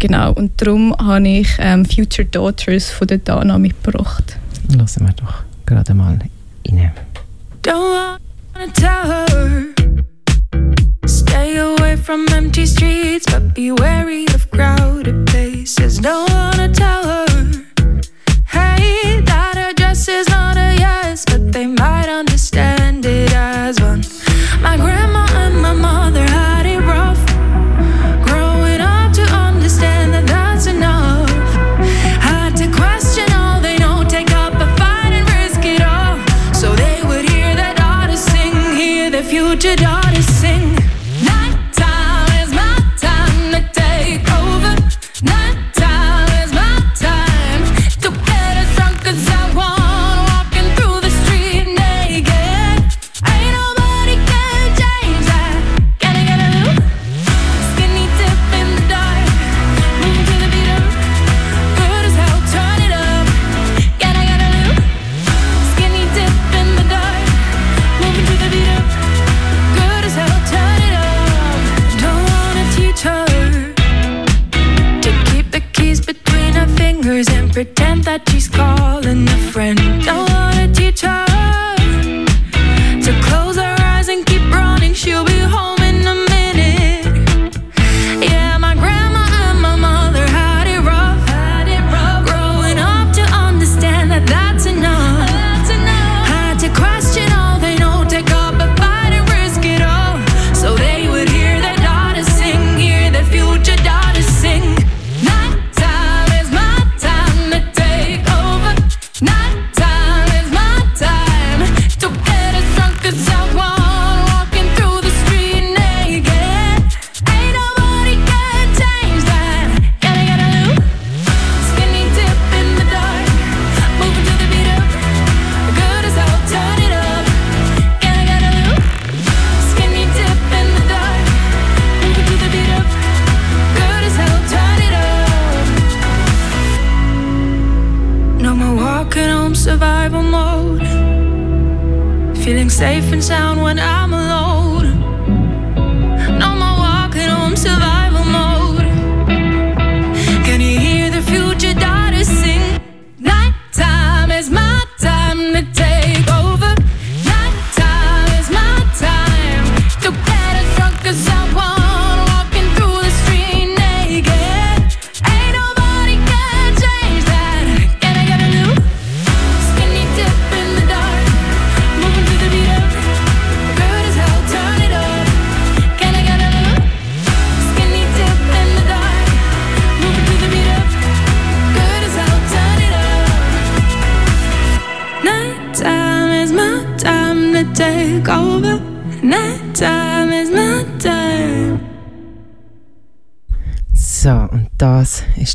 Genau, 0.00 0.32
und 0.32 0.52
darum 0.60 0.94
habe 0.98 1.26
ich 1.28 1.48
ähm, 1.58 1.86
Future 1.86 2.26
Daughters 2.30 2.90
von 2.90 3.06
der 3.08 3.18
Dana 3.18 3.56
mitgebracht. 3.58 4.36
Lassen 4.76 5.06
wir 5.06 5.14
doch 5.14 5.44
gerade 5.64 5.94
mal 5.94 6.18
rein. 6.18 6.30
Don't 7.62 8.20
wanna 8.54 8.72
tell 8.72 9.06
her. 9.06 9.74
Stay 11.06 11.56
away 11.56 11.96
from 11.96 12.26
empty 12.28 12.66
streets, 12.66 13.26
but 13.26 13.54
be 13.54 13.72
wary 13.72 14.26
of 14.34 14.50
crowded 14.50 15.26
places. 15.26 15.98
Don't 15.98 16.30
wanna 16.30 16.68
tell 16.68 17.02
her. 17.04 17.26
Hey, 18.46 19.20
that 19.22 19.56
her 19.56 19.72
dress 19.72 20.08
is 20.08 20.28
not 20.28 20.56
a 20.56 20.76
yes, 20.78 21.24
but 21.24 21.52
they 21.52 21.66
might 21.66 22.08
understand 22.08 23.04
it 23.04 23.32
as 23.32 23.80
one. 23.80 24.02
My 24.62 24.76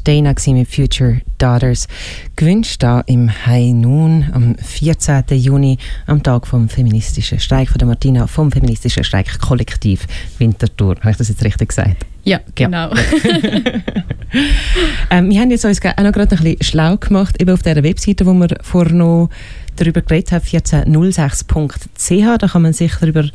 gewesen 0.04 0.54
mit 0.54 0.68
Future 0.68 1.22
Daughters. 1.38 1.88
Gewünscht 2.36 2.84
da 2.84 3.02
im 3.02 3.30
High 3.46 3.74
Noon 3.74 4.26
am 4.34 4.56
14. 4.56 5.24
Juni, 5.32 5.78
am 6.08 6.22
Tag 6.22 6.48
vom 6.48 6.70
feministischen 6.70 7.40
Streik 7.40 7.70
von 7.70 7.78
der 7.78 7.88
Martina 7.88 8.28
vom 8.28 8.52
feministischen 8.52 9.04
Streik 9.04 9.40
Kollektiv 9.40 10.06
Winterthur. 10.38 10.96
Habe 11.00 11.12
ich 11.12 11.18
das 11.18 11.30
jetzt 11.30 11.44
richtig 11.44 11.70
gesagt? 11.70 12.06
Ja, 12.24 12.40
genau. 12.56 12.92
Ähm, 15.10 15.30
wir 15.30 15.40
haben 15.40 15.52
jetzt 15.52 15.64
uns 15.64 15.80
auch 15.80 16.04
noch 16.04 16.12
gerade 16.12 16.36
ein 16.36 16.44
bisschen 16.44 16.64
schlau 16.64 16.98
gemacht, 16.98 17.40
eben 17.40 17.52
auf 17.52 17.62
dieser 17.62 17.84
Webseite, 17.84 18.26
wo 18.26 18.34
wir 18.34 18.48
vorher 18.64 18.94
noch 18.94 19.30
darüber 19.76 20.02
geredet 20.02 20.32
haben, 20.32 20.44
1406.ch. 20.44 22.38
Da 22.40 22.48
kann 22.48 22.62
man 22.64 22.74
sich 22.74 22.96
darüber, 22.96 23.26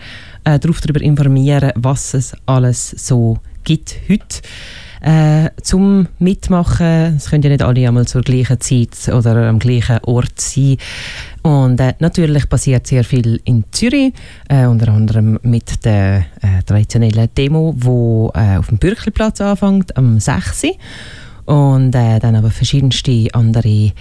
äh, 0.45 0.59
darauf 0.59 0.81
darüber 0.81 1.01
informieren, 1.01 1.73
was 1.77 2.15
es 2.15 2.35
alles 2.47 2.91
so 2.91 3.39
gibt 3.65 3.95
heute. 4.09 4.41
Äh, 5.01 5.51
zum 5.63 6.09
Mitmachen, 6.19 7.17
es 7.17 7.31
können 7.31 7.43
ja 7.43 7.51
nicht 7.51 7.63
alle 7.63 7.87
einmal 7.87 8.07
zur 8.07 8.23
gleichen 8.23 8.61
Zeit 8.61 9.13
oder 9.13 9.49
am 9.49 9.59
gleichen 9.59 9.99
Ort 10.05 10.41
sein. 10.41 10.77
Und 11.43 11.81
äh, 11.81 11.95
natürlich 12.01 12.49
passiert 12.49 12.87
sehr 12.87 13.05
viel 13.05 13.41
in 13.45 13.65
Zürich, 13.71 14.13
äh, 14.49 14.67
unter 14.67 14.89
anderem 14.89 15.39
mit 15.43 15.85
der 15.85 16.27
äh, 16.43 16.63
traditionellen 16.67 17.29
Demo, 17.37 17.75
die 17.77 18.39
äh, 18.39 18.59
auf 18.59 18.69
dem 18.69 18.79
Bürkliplatz 18.79 19.41
anfängt, 19.41 19.97
am 19.97 20.19
6. 20.19 20.67
Und 21.47 21.95
äh, 21.95 22.19
dann 22.19 22.37
aber 22.37 22.51
verschiedenste 22.51 23.29
andere 23.33 23.93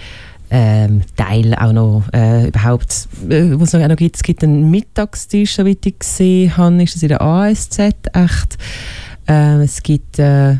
ähm, 0.50 1.02
Teile 1.16 1.60
auch 1.60 1.72
noch 1.72 2.04
äh, 2.12 2.48
überhaupt, 2.48 3.08
äh, 3.28 3.50
was 3.52 3.74
es 3.74 3.80
noch, 3.80 3.88
noch 3.88 3.96
gibt. 3.96 4.16
Es 4.16 4.22
gibt 4.22 4.42
einen 4.42 4.70
Mittagstisch, 4.70 5.54
soweit 5.54 5.84
ich 5.84 5.98
gesehen 5.98 6.56
habe, 6.56 6.82
ist 6.82 6.94
das 6.94 7.02
in 7.02 7.08
der 7.08 7.22
ASZ 7.22 7.78
echt. 7.78 8.58
Ähm, 9.26 9.60
es 9.60 9.82
gibt 9.82 10.18
äh, 10.18 10.56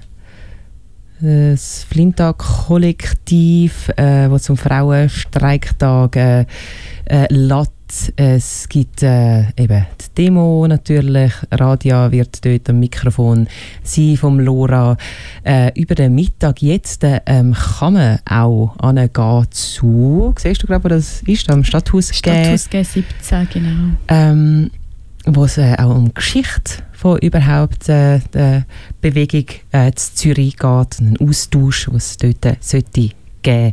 das 1.20 1.84
Flintag-Kollektiv, 1.84 3.88
äh, 3.96 4.28
das 4.28 4.42
zum 4.44 4.56
Frauenstreiktag 4.56 6.16
äh, 6.16 6.40
äh, 7.06 7.26
lädt. 7.32 7.70
Es 8.16 8.68
gibt 8.68 9.02
äh, 9.02 9.44
eben 9.56 9.86
die 9.98 10.14
Demo 10.24 10.66
natürlich. 10.68 11.32
Radia 11.50 12.12
wird 12.12 12.44
dort 12.44 12.68
am 12.68 12.80
Mikrofon 12.80 13.48
sein 13.82 14.18
vom 14.18 14.38
Lora. 14.38 14.94
Äh, 15.42 15.72
über 15.80 15.94
den 15.94 16.14
Mittag 16.14 16.60
jetzt 16.60 17.02
äh, 17.02 17.20
ähm, 17.24 17.54
kann 17.54 17.94
man 17.94 18.18
auch 18.28 18.76
angehen 18.78 19.46
zu, 19.50 20.34
siehst 20.38 20.62
du 20.62 20.66
gerade, 20.66 20.84
wo 20.84 20.88
das 20.88 21.22
ist, 21.22 21.50
am 21.50 21.64
Stadthaus 21.64 22.10
Gä- 22.12 22.16
Stadthaus 22.16 22.68
G17, 22.68 23.46
genau. 23.54 23.94
ähm, 24.08 24.70
wo 25.24 25.44
es 25.44 25.58
äh, 25.58 25.74
auch 25.78 25.94
um 25.94 26.12
Geschichte 26.14 26.82
von 26.92 27.18
überhaupt 27.18 27.88
äh, 27.88 28.20
der 28.32 28.66
Bewegung 29.00 29.46
äh, 29.72 29.92
zu 29.92 30.14
Zürich 30.14 30.56
geht, 30.56 31.00
einen 31.00 31.16
Austausch, 31.20 31.88
was 31.92 32.10
es 32.10 32.16
dort 32.16 32.44
äh, 32.44 32.56
sollte 32.60 33.10
geben. 33.42 33.72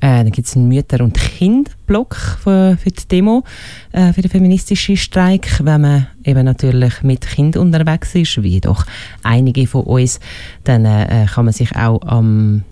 dann 0.00 0.30
gibt 0.30 0.48
es 0.48 0.56
einen 0.56 0.68
Mütter- 0.68 1.02
und 1.02 1.14
Kind-Block 1.14 2.16
für, 2.42 2.76
für 2.76 2.90
die 2.90 3.08
Demo, 3.08 3.44
äh, 3.92 4.12
für 4.12 4.22
den 4.22 4.30
feministischen 4.30 4.96
Streik, 4.96 5.60
wenn 5.62 5.80
man 5.80 6.06
eben 6.24 6.44
natürlich 6.44 7.02
mit 7.02 7.26
Kind 7.26 7.56
unterwegs 7.56 8.14
ist, 8.14 8.42
wie 8.42 8.60
doch 8.60 8.86
einige 9.22 9.66
von 9.66 9.84
uns, 9.84 10.20
dann 10.64 10.84
kann 11.26 11.44
man 11.44 11.52
sich 11.52 11.76
auch 11.76 12.00
am 12.02 12.64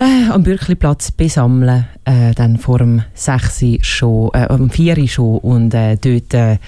äh, 0.00 0.30
am 0.30 0.42
Bürkliplatz 0.42 1.10
besammeln, 1.10 1.86
äh, 2.04 2.32
dann 2.34 2.58
vor 2.58 2.78
dem 2.78 3.02
6 3.14 3.62
Uhr 3.62 3.78
schon, 3.82 4.30
äh, 4.34 4.46
am 4.48 4.70
4 4.70 4.98
Uhr 4.98 5.08
schon 5.08 5.38
und 5.38 5.74
äh, 5.74 5.96
dort 5.96 6.34
äh, 6.34 6.58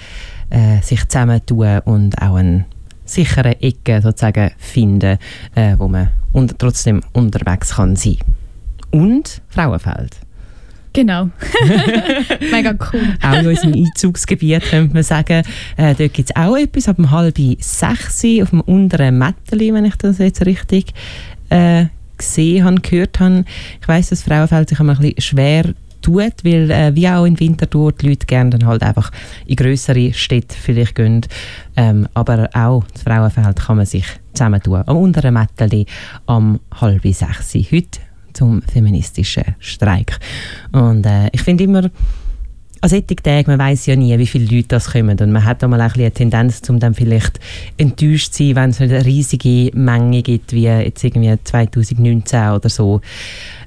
äh, 0.49 0.81
sich 0.81 1.07
zusammentun 1.07 1.79
und 1.79 2.21
auch 2.21 2.35
eine 2.35 2.65
sichere 3.05 3.61
Ecke 3.61 4.01
sozusagen 4.01 4.51
finden, 4.57 5.17
äh, 5.55 5.75
wo 5.77 5.87
man 5.87 6.11
und 6.31 6.57
trotzdem 6.59 7.01
unterwegs 7.11 7.75
kann 7.75 7.95
sein. 7.95 8.17
Und 8.91 9.41
Frauenfeld. 9.49 10.19
Genau. 10.93 11.29
Mega 12.51 12.75
cool. 12.93 13.17
Auch 13.23 13.39
in 13.39 13.47
unserem 13.47 13.73
Einzugsgebiet 13.73 14.61
könnte 14.69 14.93
man 14.93 15.01
sagen, 15.01 15.43
äh, 15.75 15.95
dort 15.95 16.13
gibt 16.13 16.29
es 16.29 16.35
auch 16.35 16.55
etwas 16.55 16.87
ab 16.87 16.99
um 16.99 17.09
halb 17.09 17.37
sechs 17.59 18.23
auf 18.41 18.51
dem 18.51 18.61
unteren 18.61 19.17
Mätteli, 19.17 19.73
wenn 19.73 19.85
ich 19.85 19.95
das 19.95 20.19
jetzt 20.19 20.45
richtig 20.45 20.93
äh, 21.49 21.85
gesehen 22.17 22.65
habe, 22.65 22.81
gehört 22.81 23.19
habe. 23.19 23.45
Ich 23.81 23.87
weiss, 23.87 24.09
dass 24.09 24.23
Frauenfeld 24.23 24.69
sich 24.69 24.79
immer 24.79 24.93
ein 24.93 24.99
bisschen 24.99 25.21
schwer 25.21 25.73
tut, 26.01 26.43
weil 26.43 26.69
äh, 26.69 26.95
wie 26.95 27.07
auch 27.07 27.25
in 27.25 27.39
Winterthur 27.39 27.91
die 27.93 28.09
Leute 28.09 28.27
gerne 28.27 28.51
dann 28.51 28.67
halt 28.67 28.83
einfach 28.83 29.11
in 29.47 29.55
größere 29.55 30.13
Städte 30.13 30.55
vielleicht 30.55 30.95
gehen. 30.95 31.25
Ähm, 31.75 32.07
aber 32.13 32.49
auch 32.53 32.83
das 32.93 33.03
Frauenfeld 33.03 33.59
kann 33.59 33.77
man 33.77 33.85
sich 33.85 34.05
zusammentun. 34.33 34.83
Am 34.85 34.97
unteren 34.97 35.33
Mätteli 35.33 35.85
am 36.27 36.59
halb 36.79 37.03
sechs 37.03 37.55
heute 37.55 37.99
zum 38.33 38.61
feministischen 38.63 39.55
Streik. 39.59 40.19
Und 40.71 41.05
äh, 41.05 41.29
ich 41.31 41.41
finde 41.41 41.63
immer, 41.63 41.89
an 42.83 42.89
solchen 42.89 43.15
Tagen, 43.15 43.45
man 43.47 43.59
weiß 43.59 43.85
ja 43.85 43.95
nie, 43.95 44.17
wie 44.17 44.27
viele 44.27 44.53
Leute 44.53 44.67
das 44.67 44.91
kommen 44.91 45.17
und 45.17 45.31
man 45.31 45.45
hat 45.45 45.63
auch 45.63 45.69
mal 45.69 45.79
ein 45.79 45.89
eine 45.93 46.11
Tendenz, 46.11 46.61
um 46.67 46.79
dann 46.81 46.93
vielleicht 46.93 47.39
enttäuscht 47.77 48.33
zu 48.33 48.43
sein, 48.43 48.55
wenn 48.57 48.69
es 48.71 48.81
eine 48.81 49.05
riesige 49.05 49.71
Menge 49.73 50.21
gibt, 50.21 50.51
wie 50.51 50.65
jetzt 50.65 51.01
irgendwie 51.01 51.33
2019 51.41 52.49
oder 52.49 52.67
so. 52.67 52.99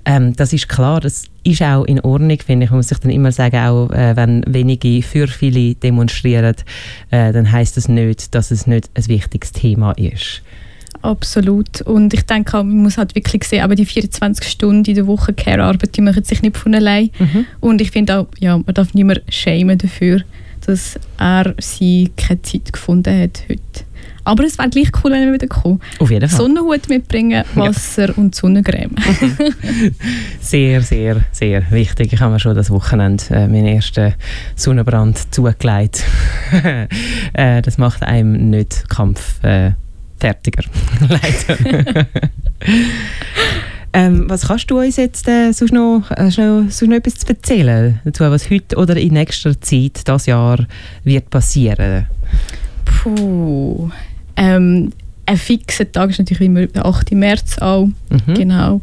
Ähm, 0.04 0.36
das 0.36 0.52
ist 0.52 0.68
klar, 0.68 1.00
das 1.00 1.24
ist 1.44 1.62
auch 1.62 1.84
in 1.84 2.00
Ordnung, 2.00 2.38
finde 2.44 2.64
ich. 2.64 2.70
Man 2.70 2.80
muss 2.80 2.88
sich 2.88 2.98
dann 2.98 3.10
immer 3.10 3.32
sagen, 3.32 3.56
auch 3.56 3.90
äh, 3.90 4.14
wenn 4.16 4.44
wenige 4.46 5.00
für 5.00 5.28
viele 5.28 5.74
demonstrieren, 5.76 6.54
äh, 7.10 7.32
dann 7.32 7.50
heißt 7.50 7.78
das 7.78 7.88
nicht, 7.88 8.34
dass 8.34 8.50
es 8.50 8.66
nicht 8.66 8.90
ein 8.92 9.08
wichtiges 9.08 9.52
Thema 9.52 9.92
ist. 9.92 10.42
Absolut. 11.02 11.80
Und 11.82 12.14
ich 12.14 12.22
denke 12.22 12.58
auch, 12.58 12.64
man 12.64 12.78
muss 12.78 12.98
halt 12.98 13.14
wirklich 13.14 13.44
sehen, 13.44 13.62
aber 13.62 13.74
die 13.74 13.86
24 13.86 14.48
Stunden 14.48 14.84
in 14.84 14.94
der 14.94 15.06
Woche 15.06 15.32
Care-Arbeit, 15.32 15.96
die 15.96 16.00
machen 16.00 16.24
sich 16.24 16.42
nicht 16.42 16.56
von 16.56 16.74
allein. 16.74 17.10
Mhm. 17.18 17.46
Und 17.60 17.80
ich 17.80 17.90
finde 17.90 18.18
auch, 18.18 18.26
ja, 18.38 18.56
man 18.56 18.74
darf 18.74 18.94
niemand 18.94 19.22
schämen 19.28 19.78
dafür, 19.78 20.22
dass 20.66 20.98
er 21.18 21.54
sie 21.58 22.10
keine 22.16 22.42
Zeit 22.42 22.72
gefunden 22.72 23.22
hat 23.22 23.42
heute. 23.48 23.84
Aber 24.26 24.42
es 24.42 24.58
wäre 24.58 24.68
gleich 24.68 24.90
cool, 25.02 25.12
wenn 25.12 25.28
er 25.28 25.32
wieder 25.32 25.46
kommt. 25.46 25.80
Auf 26.00 26.10
jeden 26.10 26.28
Fall. 26.28 26.36
Sonnenhut 26.36 26.88
mitbringen, 26.88 27.44
Wasser 27.54 28.12
und 28.18 28.34
Sonnencreme. 28.34 28.90
Sehr, 30.40 30.82
sehr, 30.82 31.24
sehr 31.30 31.70
wichtig. 31.70 32.12
Ich 32.12 32.20
habe 32.20 32.32
mir 32.32 32.40
schon 32.40 32.56
das 32.56 32.70
Wochenende 32.70 33.22
äh, 33.30 33.46
meinen 33.46 33.66
ersten 33.66 34.14
Sonnenbrand 34.56 35.32
zugelegt. 35.32 36.04
äh, 37.34 37.62
das 37.62 37.78
macht 37.78 38.02
einem 38.02 38.50
nicht 38.50 38.88
Kampf 38.88 39.42
äh, 39.44 39.72
fertiger. 40.18 40.64
Leider. 41.00 42.06
ähm, 43.92 44.24
was 44.28 44.46
kannst 44.48 44.70
du 44.70 44.78
uns 44.78 44.96
jetzt 44.96 45.28
äh, 45.28 45.52
sonst, 45.52 45.72
noch, 45.72 46.10
äh, 46.10 46.30
sonst 46.30 46.82
noch 46.82 46.96
etwas 46.96 47.16
zu 47.16 47.28
erzählen 47.28 48.00
dazu, 48.04 48.24
was 48.24 48.50
heute 48.50 48.76
oder 48.76 48.96
in 48.96 49.14
nächster 49.14 49.60
Zeit, 49.60 50.00
das 50.04 50.26
Jahr, 50.26 50.66
wird 51.04 51.30
passieren? 51.30 52.06
Puh. 52.84 53.90
Ähm, 54.36 54.92
ein 55.26 55.36
fixer 55.36 55.90
Tag 55.90 56.10
ist 56.10 56.18
natürlich 56.18 56.46
immer 56.46 56.66
der 56.66 56.86
8. 56.86 57.12
März 57.12 57.58
auch. 57.58 57.86
Mhm. 57.86 58.34
Genau. 58.34 58.80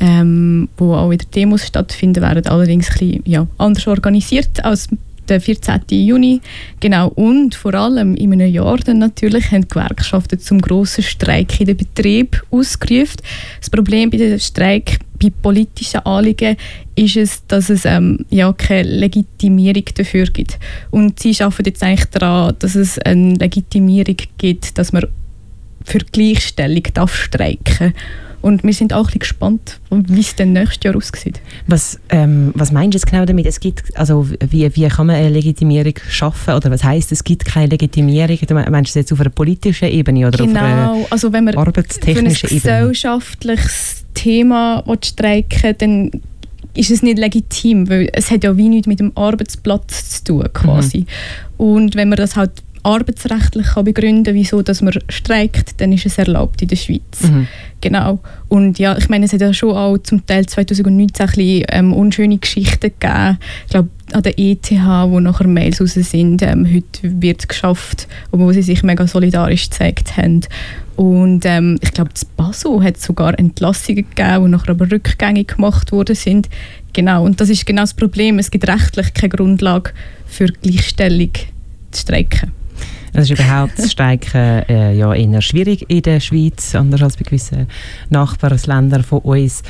Ähm, 0.00 0.68
wo 0.76 0.94
auch 0.94 1.10
wieder 1.10 1.26
Demos 1.34 1.66
stattfinden 1.66 2.22
werden, 2.22 2.46
allerdings 2.46 2.90
ein 2.90 2.98
bisschen, 2.98 3.22
ja, 3.26 3.46
anders 3.58 3.86
organisiert 3.86 4.64
als 4.64 4.88
der 5.28 5.40
14. 5.40 5.82
Juni. 5.90 6.40
Genau. 6.80 7.08
Und 7.08 7.54
vor 7.54 7.74
allem 7.74 8.14
in 8.14 8.32
einem 8.32 8.52
Jahr 8.52 8.78
dann 8.78 8.98
natürlich 8.98 9.50
haben 9.50 9.62
die 9.62 9.68
Gewerkschaften 9.68 10.38
zum 10.38 10.60
grossen 10.60 11.02
Streik 11.02 11.60
in 11.60 11.66
den 11.66 11.76
Betrieb 11.76 12.42
ausgerufen. 12.50 13.16
Das 13.60 13.70
Problem 13.70 14.10
bei 14.10 14.18
dem 14.18 14.38
Streik 14.38 14.98
bei 15.22 15.30
politischen 15.30 16.00
Anliegen 16.00 16.56
ist 16.96 17.16
es, 17.16 17.46
dass 17.46 17.70
es 17.70 17.84
ähm, 17.84 18.24
ja 18.30 18.52
keine 18.52 18.88
Legitimierung 18.88 19.84
dafür 19.94 20.26
gibt. 20.26 20.58
Und 20.90 21.20
sie 21.20 21.36
arbeiten 21.40 21.66
jetzt 21.66 21.82
eigentlich 21.82 22.10
daran, 22.10 22.54
dass 22.58 22.74
es 22.74 22.98
eine 22.98 23.34
Legitimierung 23.34 24.16
gibt, 24.38 24.76
dass 24.78 24.92
man 24.92 25.06
für 25.84 25.98
Gleichstellung 25.98 26.82
darf 26.94 27.14
streiken 27.14 27.94
und 28.44 28.62
wir 28.62 28.74
sind 28.74 28.92
auch 28.92 28.98
ein 28.98 29.04
bisschen 29.06 29.20
gespannt, 29.20 29.80
wie 29.90 30.20
es 30.20 30.36
dann 30.36 30.52
nächstes 30.52 30.84
Jahr 30.84 30.96
aussieht. 30.96 31.40
Was, 31.66 31.98
ähm, 32.10 32.52
was 32.54 32.72
meinst 32.72 32.92
du 32.92 32.98
jetzt 32.98 33.06
genau 33.10 33.24
damit? 33.24 33.46
Es 33.46 33.58
gibt, 33.58 33.96
also 33.96 34.28
wie, 34.50 34.70
wie 34.76 34.86
kann 34.88 35.06
man 35.06 35.16
eine 35.16 35.30
Legitimierung 35.30 35.94
schaffen? 36.10 36.52
Oder 36.52 36.70
was 36.70 36.84
heißt 36.84 37.10
es 37.10 37.24
gibt 37.24 37.46
keine 37.46 37.68
Legitimierung? 37.68 38.36
Du 38.46 38.54
meinst 38.54 38.94
du 38.94 38.98
jetzt 38.98 39.10
auf 39.14 39.20
einer 39.20 39.30
politischen 39.30 39.88
Ebene 39.88 40.28
oder 40.28 40.44
auf 40.44 40.50
einer 40.50 40.92
Genau, 40.92 41.06
also 41.08 41.32
wenn 41.32 41.44
man 41.44 41.54
ein 41.54 41.58
arbeitstechnischen 41.58 42.50
Ebene? 42.50 42.60
gesellschaftliches 42.60 44.04
Thema 44.12 44.84
streiken 45.02 45.74
dann 45.78 46.10
ist 46.74 46.90
es 46.90 47.02
nicht 47.02 47.18
legitim, 47.18 47.88
weil 47.88 48.10
es 48.12 48.30
hat 48.30 48.44
ja 48.44 48.54
wie 48.58 48.68
nichts 48.68 48.86
mit 48.86 49.00
dem 49.00 49.12
Arbeitsplatz 49.14 50.10
zu 50.10 50.24
tun 50.24 50.48
quasi. 50.52 51.06
Und 51.56 51.94
wenn 51.94 52.10
man 52.10 52.16
das 52.16 52.36
halt 52.36 52.50
arbeitsrechtlich 52.84 53.66
kann 53.66 53.84
begründen 53.84 54.34
wieso 54.34 54.62
dass 54.62 54.82
man 54.82 54.92
streikt, 55.08 55.80
dann 55.80 55.92
ist 55.92 56.06
es 56.06 56.18
erlaubt 56.18 56.62
in 56.62 56.68
der 56.68 56.76
Schweiz. 56.76 57.22
Mhm. 57.22 57.48
Genau. 57.80 58.20
Und 58.48 58.78
ja, 58.78 58.96
ich 58.96 59.08
meine, 59.08 59.26
es 59.26 59.32
hat 59.32 59.40
ja 59.40 59.52
schon 59.52 59.76
auch 59.76 59.98
zum 59.98 60.24
Teil 60.24 60.46
2019 60.46 61.26
ein 61.26 61.26
bisschen, 61.26 61.64
ähm, 61.68 61.92
unschöne 61.92 62.38
Geschichten 62.38 62.92
gegeben. 62.98 63.38
Ich 63.64 63.70
glaube, 63.70 63.88
an 64.12 64.22
der 64.22 64.38
ETH, 64.38 64.70
wo 64.70 65.20
nachher 65.20 65.46
Mails 65.46 65.80
raus 65.80 65.94
sind, 65.94 66.42
ähm, 66.42 66.66
heute 66.66 67.20
wird 67.20 67.40
es 67.40 67.48
geschafft, 67.48 68.06
obwohl 68.30 68.54
sie 68.54 68.62
sich 68.62 68.82
mega 68.82 69.06
solidarisch 69.06 69.70
gezeigt 69.70 70.16
haben. 70.16 70.42
Und 70.96 71.44
ähm, 71.44 71.78
ich 71.82 71.92
glaube, 71.92 72.10
in 72.10 72.28
Basel 72.36 72.82
hat 72.82 72.98
sogar 73.00 73.38
Entlassungen 73.38 74.06
gegeben, 74.08 74.44
die 74.44 74.50
nachher 74.50 74.70
aber 74.70 74.90
rückgängig 74.90 75.48
gemacht 75.48 75.90
worden 75.90 76.14
sind. 76.14 76.48
Genau, 76.92 77.24
und 77.24 77.40
das 77.40 77.50
ist 77.50 77.66
genau 77.66 77.82
das 77.82 77.94
Problem. 77.94 78.38
Es 78.38 78.50
gibt 78.50 78.68
rechtlich 78.68 79.12
keine 79.14 79.30
Grundlage 79.30 79.90
für 80.26 80.46
Gleichstellung 80.46 81.32
zu 81.90 82.02
streiken. 82.02 82.52
Es 83.16 83.30
ist 83.30 83.38
überhaupt 83.38 83.78
das 83.78 83.92
Streiken 83.92 84.64
äh, 84.68 84.92
ja 84.92 85.14
eher 85.14 85.40
schwierig 85.40 85.88
in 85.88 86.02
der 86.02 86.18
Schweiz, 86.18 86.74
anders 86.74 87.00
als 87.00 87.16
bei 87.16 87.22
gewissen 87.22 87.68
Nachbarländern 88.10 89.04
von 89.04 89.20
uns, 89.20 89.62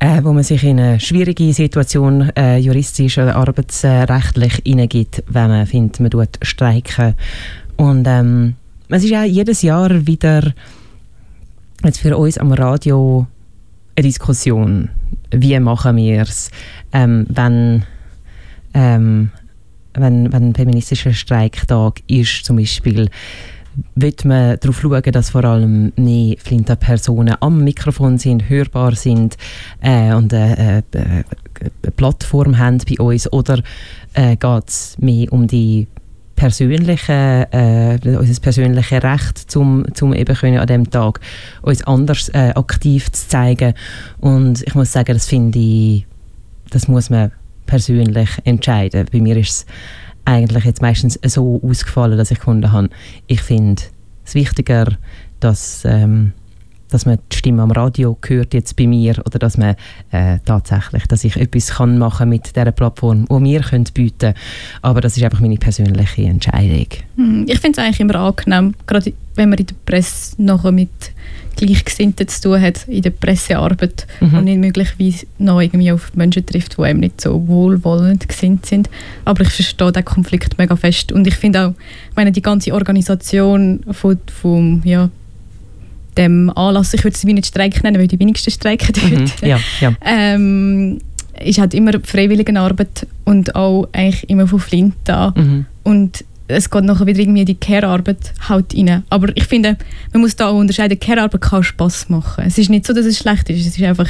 äh, 0.00 0.22
wo 0.22 0.34
man 0.34 0.42
sich 0.42 0.62
in 0.64 0.78
eine 0.78 1.00
schwierige 1.00 1.50
Situation 1.54 2.30
äh, 2.36 2.58
juristisch 2.58 3.16
oder 3.16 3.36
arbeitsrechtlich 3.36 4.60
hineingibt, 4.66 5.24
wenn 5.28 5.48
man 5.48 5.66
findet, 5.66 6.00
man 6.00 6.10
tut 6.10 6.38
streiken. 6.42 7.14
Und 7.76 8.06
ähm, 8.06 8.54
es 8.90 9.02
ist 9.02 9.14
auch 9.14 9.24
jedes 9.24 9.62
Jahr 9.62 10.06
wieder 10.06 10.52
jetzt 11.82 12.00
für 12.00 12.14
uns 12.18 12.36
am 12.36 12.52
Radio 12.52 13.26
eine 13.96 14.06
Diskussion. 14.06 14.90
Wie 15.30 15.58
machen 15.58 15.96
wir 15.96 16.20
es, 16.20 16.50
ähm, 16.92 17.24
wenn 17.30 17.84
ähm, 18.74 19.30
wenn, 19.94 20.32
wenn 20.32 20.50
ein 20.50 20.54
feministischer 20.54 21.12
Streiktag 21.12 22.00
ist, 22.06 22.44
zum 22.44 22.56
Beispiel, 22.56 23.08
wird 23.94 24.24
man 24.24 24.58
darauf 24.60 24.80
schauen, 24.80 25.02
dass 25.02 25.30
vor 25.30 25.44
allem 25.44 25.92
mehr 25.96 26.36
flinter 26.38 26.76
Personen 26.76 27.36
am 27.40 27.64
Mikrofon 27.64 28.18
sind, 28.18 28.48
hörbar 28.48 28.94
sind 28.94 29.36
äh, 29.80 30.14
und 30.14 30.32
eine, 30.32 30.84
äh, 30.92 30.98
eine 30.98 31.24
Plattform 31.96 32.58
haben 32.58 32.78
bei 32.88 33.02
uns 33.02 33.32
oder 33.32 33.62
äh, 34.14 34.36
geht 34.36 34.68
es 34.68 34.96
mehr 34.98 35.32
um 35.32 35.46
die 35.46 35.88
persönliche, 36.36 37.46
äh, 37.52 38.16
unser 38.16 38.40
persönliches 38.40 39.02
Recht, 39.02 39.38
zum, 39.50 39.84
zum 39.94 40.12
eben 40.12 40.34
können 40.34 40.58
an 40.58 40.66
dem 40.66 40.90
Tag 40.90 41.20
uns 41.62 41.84
anders 41.84 42.28
äh, 42.30 42.52
aktiv 42.54 43.10
zu 43.12 43.28
zeigen. 43.28 43.74
Und 44.20 44.62
ich 44.62 44.74
muss 44.74 44.92
sagen, 44.92 45.14
das 45.14 45.26
finde 45.26 45.58
ich, 45.58 46.06
das 46.70 46.88
muss 46.88 47.10
man 47.10 47.30
persönlich 47.66 48.30
entscheiden. 48.44 49.06
Bei 49.12 49.20
mir 49.20 49.36
ist 49.36 49.50
es 49.50 49.66
eigentlich 50.24 50.64
jetzt 50.64 50.82
meistens 50.82 51.18
so 51.26 51.60
ausgefallen, 51.62 52.18
dass 52.18 52.30
ich 52.30 52.38
gefunden 52.38 52.72
habe, 52.72 52.88
ich 53.26 53.42
finde 53.42 53.82
es 54.24 54.34
wichtiger, 54.34 54.96
dass, 55.40 55.84
ähm, 55.84 56.32
dass 56.94 57.06
man 57.06 57.18
die 57.32 57.36
Stimme 57.36 57.60
am 57.62 57.72
Radio 57.72 58.16
hört 58.24 58.54
jetzt 58.54 58.76
bei 58.76 58.86
mir 58.86 59.18
oder 59.26 59.40
dass 59.40 59.58
man 59.58 59.74
äh, 60.12 60.38
tatsächlich, 60.44 61.04
dass 61.08 61.24
ich 61.24 61.36
etwas 61.36 61.70
kann 61.72 61.98
machen 61.98 62.28
mit 62.28 62.54
dieser 62.54 62.70
Plattform, 62.70 63.26
die 63.28 63.44
wir 63.44 63.60
können 63.62 63.86
bieten 63.92 64.32
Aber 64.80 65.00
das 65.00 65.16
ist 65.16 65.24
einfach 65.24 65.40
meine 65.40 65.56
persönliche 65.56 66.22
Entscheidung. 66.22 66.86
Hm, 67.16 67.46
Ich 67.48 67.58
finde 67.58 67.80
es 67.80 67.84
eigentlich 67.84 67.98
immer 68.00 68.14
angenehm, 68.14 68.74
gerade 68.86 69.12
wenn 69.34 69.48
man 69.48 69.58
in 69.58 69.66
der 69.66 69.74
Presse 69.84 70.40
nachher 70.40 70.70
mit 70.70 70.88
Gleichgesinnten 71.56 72.28
zu 72.28 72.42
tun 72.42 72.60
hat, 72.60 72.86
in 72.86 73.02
der 73.02 73.10
Pressearbeit 73.10 74.06
Mhm. 74.20 74.34
und 74.38 74.44
nicht 74.44 74.58
möglicherweise 74.58 75.26
noch 75.38 75.60
irgendwie 75.60 75.90
auf 75.92 76.14
Menschen 76.14 76.46
trifft, 76.46 76.78
die 76.78 76.82
einem 76.82 77.00
nicht 77.00 77.20
so 77.20 77.46
wohlwollend 77.48 78.28
gesinnt 78.28 78.66
sind. 78.66 78.88
Aber 79.24 79.42
ich 79.42 79.50
verstehe 79.50 79.90
den 79.92 80.04
Konflikt 80.04 80.58
mega 80.58 80.76
fest 80.76 81.10
und 81.10 81.26
ich 81.26 81.34
finde 81.34 81.66
auch, 81.66 81.74
ich 82.10 82.16
meine, 82.16 82.30
die 82.32 82.42
ganze 82.42 82.72
Organisation 82.72 83.80
von, 83.90 84.18
von 84.40 84.82
ja, 84.84 85.10
dem 86.16 86.50
Anlass, 86.50 86.94
ich 86.94 87.04
würde 87.04 87.14
es 87.14 87.26
wie 87.26 87.32
nicht 87.32 87.46
Streik 87.46 87.82
nennen, 87.82 87.98
weil 87.98 88.06
die 88.06 88.18
wenigsten 88.18 88.50
streiken 88.50 88.94
dort. 88.94 89.42
Mhm. 89.42 89.48
Ja, 89.48 89.58
ja. 89.80 89.92
ähm, 90.04 90.98
ist 91.42 91.58
halt 91.58 91.74
immer 91.74 91.92
Freiwilligenarbeit 92.02 93.06
und 93.24 93.54
auch 93.54 93.88
eigentlich 93.92 94.28
immer 94.28 94.46
von 94.46 94.60
Flint 94.60 94.94
da. 95.04 95.32
Mhm. 95.36 95.66
Und 95.82 96.24
es 96.46 96.70
geht 96.70 96.84
nachher 96.84 97.06
wieder 97.06 97.20
irgendwie 97.20 97.40
in 97.40 97.46
die 97.46 97.54
Care-Arbeit 97.54 98.32
halt 98.48 98.74
rein. 98.74 99.02
Aber 99.08 99.34
ich 99.34 99.44
finde, 99.44 99.76
man 100.12 100.22
muss 100.22 100.36
da 100.36 100.48
auch 100.48 100.58
unterscheiden, 100.58 100.98
Care-Arbeit 100.98 101.40
kann 101.40 101.62
Spass 101.62 102.08
machen. 102.08 102.44
Es 102.46 102.58
ist 102.58 102.70
nicht 102.70 102.86
so, 102.86 102.92
dass 102.92 103.06
es 103.06 103.18
schlecht 103.18 103.48
ist, 103.50 103.60
es 103.60 103.78
ist 103.78 103.82
einfach 103.82 104.08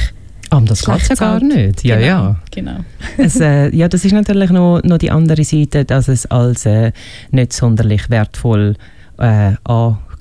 Aber 0.49 0.65
das 0.65 0.83
geht 0.83 1.09
ja 1.09 1.15
gar 1.15 1.39
nicht. 1.41 1.83
Ja, 1.83 1.95
genau, 1.95 2.05
ja. 2.05 2.35
Genau. 2.51 2.77
es, 3.17 3.39
äh, 3.39 3.75
ja, 3.75 3.87
das 3.87 4.05
ist 4.05 4.11
natürlich 4.11 4.49
noch, 4.49 4.81
noch 4.83 4.97
die 4.97 5.11
andere 5.11 5.43
Seite, 5.43 5.85
dass 5.85 6.07
es 6.07 6.25
als 6.25 6.65
äh, 6.65 6.91
nicht 7.31 7.53
sonderlich 7.53 8.09
wertvoll 8.09 8.75
äh, 9.17 9.53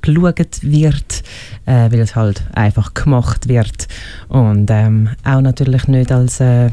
angeschaut 0.09 0.63
wird, 0.63 1.23
äh, 1.67 1.91
weil 1.91 2.01
es 2.01 2.17
halt 2.17 2.45
einfach 2.55 2.95
gemacht 2.95 3.49
wird. 3.49 3.89
Und 4.29 4.71
ähm, 4.71 5.11
auch 5.25 5.41
natürlich 5.41 5.89
nicht 5.89 6.13
als 6.13 6.41
äh, 6.41 6.71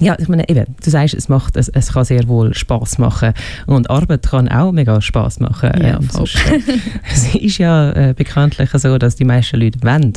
ja, 0.00 0.16
ich 0.18 0.28
meine, 0.28 0.48
eben, 0.48 0.66
du 0.82 0.90
sagst, 0.90 1.14
es, 1.14 1.28
macht, 1.28 1.56
es, 1.56 1.68
es 1.68 1.92
kann 1.92 2.04
sehr 2.04 2.28
wohl 2.28 2.54
Spaß 2.54 2.98
machen 2.98 3.32
und 3.66 3.90
Arbeit 3.90 4.22
kann 4.28 4.48
auch 4.48 4.72
mega 4.72 5.00
Spaß 5.00 5.40
machen. 5.40 5.70
Ja, 5.80 5.96
Ähm, 5.96 6.08
sonst, 6.10 6.36
äh, 6.36 6.60
es 7.12 7.34
ist 7.34 7.58
ja 7.58 7.92
äh, 7.92 8.14
bekanntlich 8.14 8.70
so, 8.74 8.98
dass 8.98 9.16
die 9.16 9.24
meisten 9.24 9.60
Leute 9.60 9.82
wollen 9.82 10.12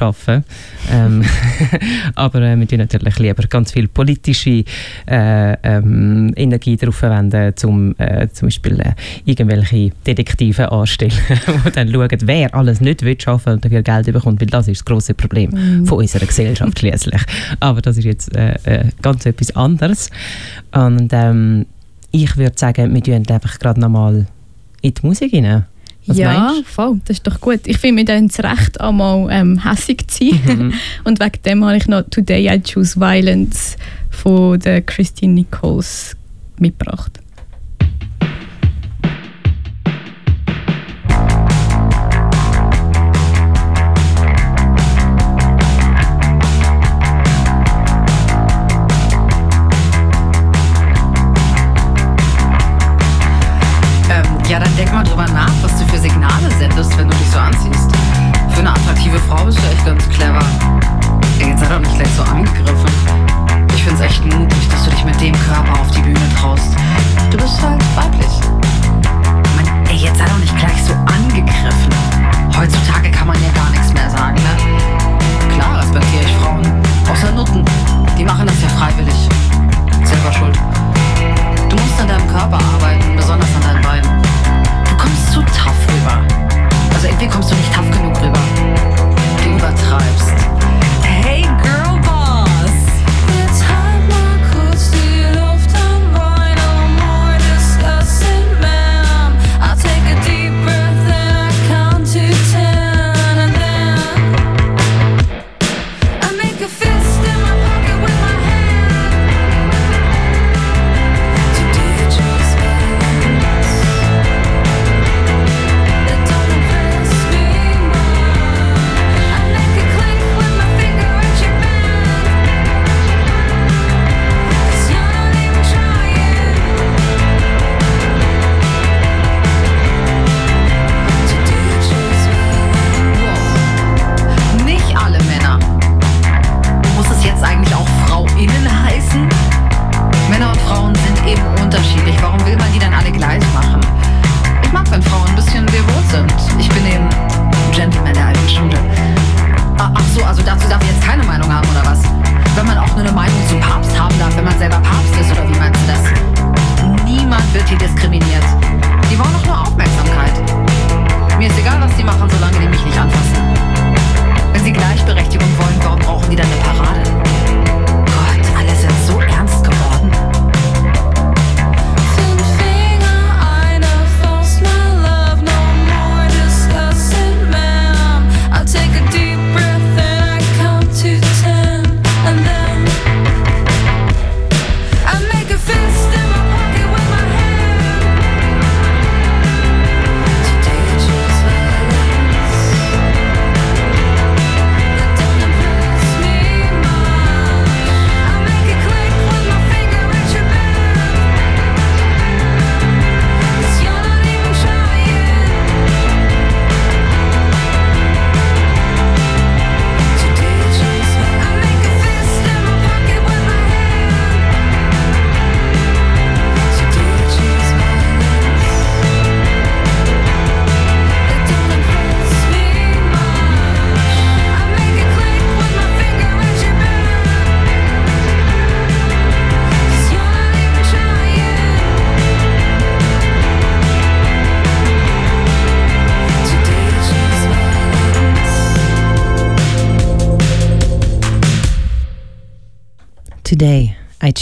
arbeiten 0.00 0.44
ähm, 0.90 1.24
aber 2.14 2.40
äh, 2.42 2.56
wir 2.56 2.66
tun 2.66 2.78
natürlich 2.78 3.18
lieber 3.18 3.42
ganz 3.48 3.72
viel 3.72 3.88
politische 3.88 4.64
äh, 5.06 5.52
ähm, 5.62 6.32
Energie 6.36 6.76
darauf 6.76 6.96
verwenden, 6.96 7.52
um 7.64 7.94
äh, 7.98 8.28
zum 8.32 8.48
Beispiel 8.48 8.80
äh, 8.80 8.92
irgendwelche 9.24 9.90
Detektive 10.06 10.72
anstellen, 10.72 11.12
die 11.66 11.70
dann 11.72 11.90
schauen, 11.90 12.08
wer 12.22 12.54
alles 12.54 12.80
nicht 12.80 13.02
will 13.02 13.16
arbeiten 13.26 13.50
und 13.50 13.64
dafür 13.64 13.82
Geld 13.82 14.12
bekommt, 14.12 14.40
weil 14.40 14.48
das 14.48 14.68
ist 14.68 14.80
das 14.80 14.84
große 14.84 15.14
Problem 15.14 15.50
Mhm. 15.50 15.86
von 15.86 15.98
unserer 15.98 16.26
Gesellschaft 16.26 16.78
schließlich. 16.78 17.20
Aber 17.60 17.82
das 17.82 17.96
ist 17.96 18.04
jetzt 18.04 18.34
äh, 18.36 18.84
ganz 19.10 19.26
etwas 19.26 19.54
anderes. 19.56 20.10
Und 20.72 21.10
ähm, 21.12 21.66
ich 22.10 22.36
würde 22.36 22.58
sagen, 22.58 22.94
wir 22.94 23.02
tun 23.02 23.26
einfach 23.28 23.58
gerade 23.58 23.80
nochmal 23.80 24.26
in 24.82 24.94
die 24.94 25.06
Musik 25.06 25.32
rein. 25.34 25.64
Was 26.06 26.16
ja, 26.16 26.32
meinst 26.32 26.68
voll, 26.68 27.00
das 27.04 27.18
ist 27.18 27.26
doch 27.26 27.40
gut. 27.40 27.60
Ich 27.66 27.78
finde, 27.78 28.06
wir 28.06 28.16
haben 28.16 28.28
das 28.28 28.42
Recht, 28.42 28.80
einmal 28.80 29.28
ähm, 29.30 29.62
hässig 29.62 30.08
zu 30.08 30.30
sein. 30.30 30.66
Mhm. 30.66 30.74
Und 31.04 31.20
wegen 31.20 31.42
dem 31.44 31.64
habe 31.64 31.76
ich 31.76 31.86
noch 31.86 32.02
«Today 32.10 32.52
I 32.52 32.60
Choose 32.60 32.98
Violence» 32.98 33.76
von 34.08 34.58
der 34.58 34.82
Christine 34.82 35.34
Nichols 35.34 36.16
mitgebracht. 36.58 37.19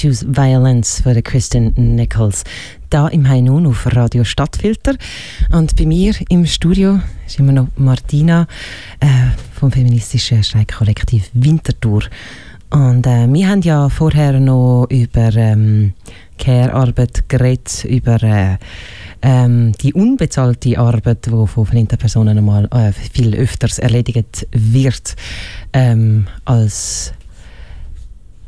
Choose 0.01 0.25
Violence 0.29 1.01
von 1.03 1.15
der 1.15 1.23
Kristen 1.23 1.73
Nichols. 1.97 2.45
Da 2.89 3.09
im 3.09 3.29
Hainun 3.29 3.67
auf 3.67 3.85
Radio 3.97 4.23
Stadtfilter. 4.23 4.95
Und 5.51 5.75
bei 5.75 5.87
mir 5.87 6.15
im 6.29 6.47
Studio 6.47 7.01
ist 7.27 7.41
immer 7.41 7.51
noch 7.51 7.67
Martina 7.77 8.47
äh, 9.01 9.07
vom 9.59 9.73
feministischen 9.73 10.45
Streikkollektiv 10.45 11.29
Winterthur. 11.33 12.03
Und 12.71 13.07
äh, 13.09 13.27
wir 13.33 13.49
haben 13.49 13.63
ja 13.63 13.89
vorher 13.89 14.39
noch 14.39 14.87
über 14.89 15.35
ähm, 15.35 15.95
Care-Arbeit 16.39 17.29
geredet, 17.29 17.85
über 17.85 18.23
äh, 18.23 18.57
ähm, 19.23 19.73
die 19.81 19.95
unbezahlte 19.95 20.79
Arbeit, 20.79 21.27
die 21.27 21.47
von 21.47 21.65
blinden 21.65 21.99
Personen 21.99 22.39
einmal 22.39 22.67
äh, 22.67 22.93
viel 22.93 23.35
öfters 23.35 23.81
erledigt 23.81 24.47
wird, 24.53 25.17
ähm, 25.73 26.29
als 26.45 27.15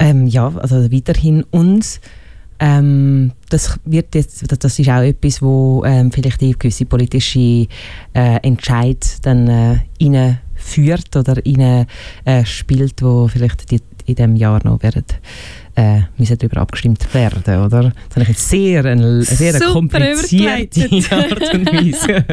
ähm, 0.00 0.26
ja, 0.26 0.52
also 0.56 0.90
weiterhin 0.90 1.44
uns. 1.50 2.00
Ähm, 2.58 3.32
das 3.48 3.78
wird 3.84 4.14
jetzt, 4.14 4.44
das 4.62 4.78
ist 4.78 4.88
auch 4.88 5.00
etwas, 5.00 5.40
wo 5.40 5.82
ähm, 5.84 6.10
vielleicht 6.10 6.42
in 6.42 6.58
gewisse 6.58 6.84
politische 6.84 7.66
äh, 8.12 8.36
Entscheid 8.42 8.98
dann 9.22 9.48
äh, 9.48 10.34
führt 10.54 11.16
oder 11.16 11.36
rein 11.36 11.86
äh, 12.24 12.44
spielt, 12.44 13.02
wo 13.02 13.28
vielleicht 13.28 13.70
die, 13.70 13.80
in 14.10 14.16
diesem 14.16 14.36
Jahr 14.36 14.60
noch 14.64 14.82
werden 14.82 15.04
äh, 15.76 16.00
müssen 16.18 16.36
darüber 16.36 16.60
abgestimmt 16.60 17.12
werden, 17.14 17.42
oder? 17.42 17.92
Das 18.08 18.16
habe 18.16 18.22
ich 18.22 18.28
jetzt 18.28 18.48
sehr, 18.48 18.84
eine, 18.84 19.22
sehr 19.22 19.54
eine 19.54 19.64
komplizierte 19.64 20.88
Art 21.14 21.54
und 21.54 21.72
Weise, 21.72 22.24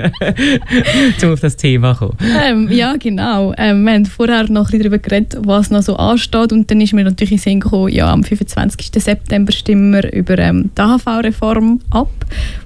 um 1.25 1.33
auf 1.33 1.39
das 1.39 1.55
Thema 1.55 1.93
zu 1.93 2.07
kommen. 2.07 2.17
Ähm, 2.43 2.69
ja, 2.71 2.95
genau. 2.97 3.53
Ähm, 3.57 3.85
wir 3.85 3.93
haben 3.93 4.05
vorher 4.05 4.49
noch 4.49 4.71
ein 4.71 4.79
darüber 4.79 4.97
geredet, 4.97 5.37
was 5.45 5.69
noch 5.69 5.83
so 5.83 5.95
ansteht 5.95 6.51
und 6.51 6.69
dann 6.69 6.81
ist 6.81 6.93
mir 6.93 7.03
natürlich 7.03 7.31
in 7.31 7.37
Sinn 7.37 7.59
gekommen, 7.59 7.93
ja, 7.93 8.11
am 8.11 8.23
25. 8.23 8.91
September 9.01 9.51
stimmen 9.51 9.93
wir 9.93 10.11
über 10.13 10.37
ähm, 10.39 10.71
die 10.77 10.81
AHV-Reform 10.81 11.79
ab, 11.91 12.11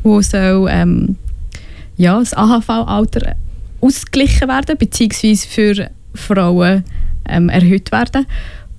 wo 0.04 0.22
soll 0.22 0.68
ähm, 0.70 1.16
ja, 1.98 2.18
das 2.18 2.34
AHV-Alter 2.34 3.36
ausgeglichen 3.82 4.48
werden, 4.48 4.78
beziehungsweise 4.78 5.48
für 5.48 5.90
Frauen 6.16 6.84
ähm, 7.28 7.50
erhöht 7.50 7.92
werden. 7.92 8.26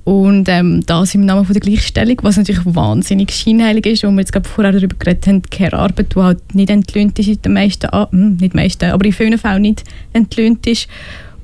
Und 0.05 0.49
ähm, 0.49 0.85
das 0.85 1.15
im 1.15 1.25
Namen 1.25 1.45
von 1.45 1.53
der 1.53 1.61
Gleichstellung, 1.61 2.19
was 2.23 2.37
natürlich 2.37 2.65
wahnsinnig 2.65 3.31
scheinheilig 3.31 3.87
ist, 3.87 4.03
wo 4.03 4.11
wir 4.11 4.21
jetzt 4.21 4.33
gerade 4.33 4.49
vorher 4.49 4.73
darüber 4.73 4.97
geredet 4.97 5.27
haben, 5.29 5.43
keine 5.43 5.75
Arbeit, 5.75 6.15
die 6.15 6.21
halt 6.21 6.55
nicht 6.55 6.71
entlöhnt 6.71 7.19
ist 7.21 7.29
in 7.29 7.43
den 7.43 7.53
meisten, 7.53 7.87
ah, 7.93 8.09
nicht 8.11 8.55
meisten, 8.55 8.91
aber 8.91 9.05
in 9.05 9.13
vielen 9.13 9.39
Fällen 9.39 9.63
nicht 9.63 9.85
entlöhnt 10.13 10.67
ist. 10.67 10.89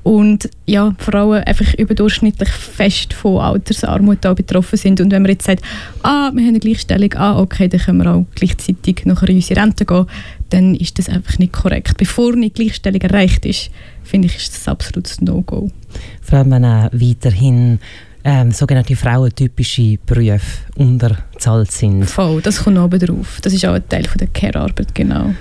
Und 0.03 0.49
ja, 0.65 0.93
Frauen 0.97 1.43
einfach 1.43 1.73
überdurchschnittlich 1.73 2.49
fest 2.49 3.13
von 3.13 3.41
Altersarmut 3.41 4.19
da 4.21 4.33
betroffen 4.33 4.77
sind. 4.77 5.01
Und 5.01 5.11
wenn 5.11 5.21
man 5.21 5.31
jetzt 5.31 5.45
sagt, 5.45 5.63
ah, 6.03 6.31
wir 6.33 6.41
haben 6.41 6.49
eine 6.49 6.59
Gleichstellung, 6.59 7.13
ah, 7.15 7.39
okay, 7.39 7.67
dann 7.67 7.79
können 7.79 8.03
wir 8.03 8.13
auch 8.13 8.25
gleichzeitig 8.35 9.05
nachher 9.05 9.29
in 9.29 9.35
unsere 9.35 9.61
Rente 9.61 9.85
gehen, 9.85 10.05
dann 10.49 10.75
ist 10.75 10.99
das 10.99 11.09
einfach 11.09 11.37
nicht 11.37 11.53
korrekt. 11.53 11.97
Bevor 11.97 12.33
eine 12.33 12.49
Gleichstellung 12.49 13.01
erreicht 13.01 13.45
ist, 13.45 13.69
finde 14.03 14.27
ich, 14.27 14.37
ist 14.37 14.55
das 14.55 14.67
absolutes 14.67 15.21
No-Go. 15.21 15.69
Vor 16.21 16.39
allem, 16.39 16.53
auch 16.53 16.89
weiterhin 16.91 17.79
ähm, 18.23 18.51
sogenannte 18.51 18.95
frauentypische 18.95 19.97
Berufe 20.05 20.63
unterzahlt 20.75 21.71
sind. 21.71 22.05
Voll, 22.05 22.41
das 22.41 22.63
kommt 22.63 22.77
oben 22.77 22.99
drauf. 22.99 23.39
Das 23.41 23.53
ist 23.53 23.65
auch 23.65 23.73
ein 23.73 23.87
Teil 23.87 24.05
von 24.05 24.17
der 24.17 24.27
Care-Arbeit, 24.27 24.93
genau. 24.93 25.33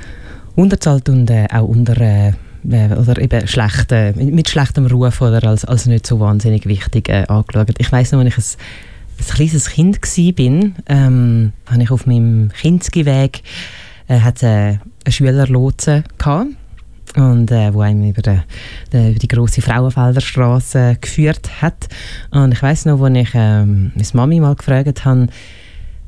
Unterzahlt 0.54 1.08
und 1.08 1.30
äh, 1.30 1.46
auch 1.52 1.66
unter 1.66 2.00
äh, 2.00 2.32
äh 2.68 2.94
oder 2.94 3.20
eben 3.20 3.46
schlechte, 3.46 4.14
mit 4.16 4.48
schlechtem 4.48 4.86
Ruf 4.86 5.20
oder 5.20 5.42
als, 5.44 5.64
als 5.64 5.86
nicht 5.86 6.06
so 6.06 6.20
wahnsinnig 6.20 6.66
wichtig 6.66 7.08
äh, 7.08 7.24
angeschaut. 7.28 7.74
Ich 7.78 7.90
weiß 7.90 8.12
noch, 8.12 8.20
als 8.20 8.38
ich 8.38 8.58
ein, 9.18 9.28
ein 9.28 9.34
kleines 9.34 9.70
Kind 9.70 9.98
war, 10.02 10.72
ähm, 10.88 11.52
habe 11.66 11.82
ich 11.82 11.90
auf 11.90 12.06
meinem 12.06 12.50
Kindesweg 12.52 13.42
äh, 14.08 14.20
hat, 14.20 14.42
äh, 14.42 14.46
eine 14.46 15.12
Schülerlotse 15.12 16.04
gehabt 16.16 16.48
und 17.18 17.50
äh, 17.50 17.74
wo 17.74 17.80
einem 17.80 18.08
über, 18.08 18.22
de, 18.22 18.38
de, 18.92 19.10
über 19.10 19.18
die 19.18 19.28
große 19.28 19.60
Frauenfelderstraße 19.60 20.98
geführt 21.00 21.60
hat. 21.60 21.88
Und 22.30 22.52
ich 22.52 22.62
weiß 22.62 22.86
noch, 22.86 23.02
als 23.02 23.16
ich 23.16 23.30
ähm, 23.34 23.92
meine 23.94 24.08
Mami 24.12 24.40
mal 24.40 24.54
gefragt 24.54 25.04
habe, 25.04 25.26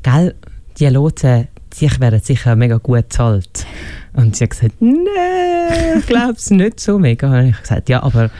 gell, 0.02 0.34
die 0.78 0.86
Lotsen, 0.86 1.48
die 1.78 2.00
werden 2.00 2.20
sicher 2.20 2.54
mega 2.54 2.76
gut 2.76 3.08
bezahlt. 3.08 3.66
Und 4.12 4.36
sie 4.36 4.44
hat 4.44 4.50
gesagt, 4.50 4.74
nein, 4.80 5.98
ich 5.98 6.06
glaube 6.06 6.34
es 6.34 6.50
nicht 6.50 6.78
so 6.78 6.98
mega. 6.98 7.28
Und 7.28 7.48
ich 7.48 7.54
habe 7.54 7.62
gesagt, 7.62 7.88
ja, 7.88 8.02
aber 8.02 8.30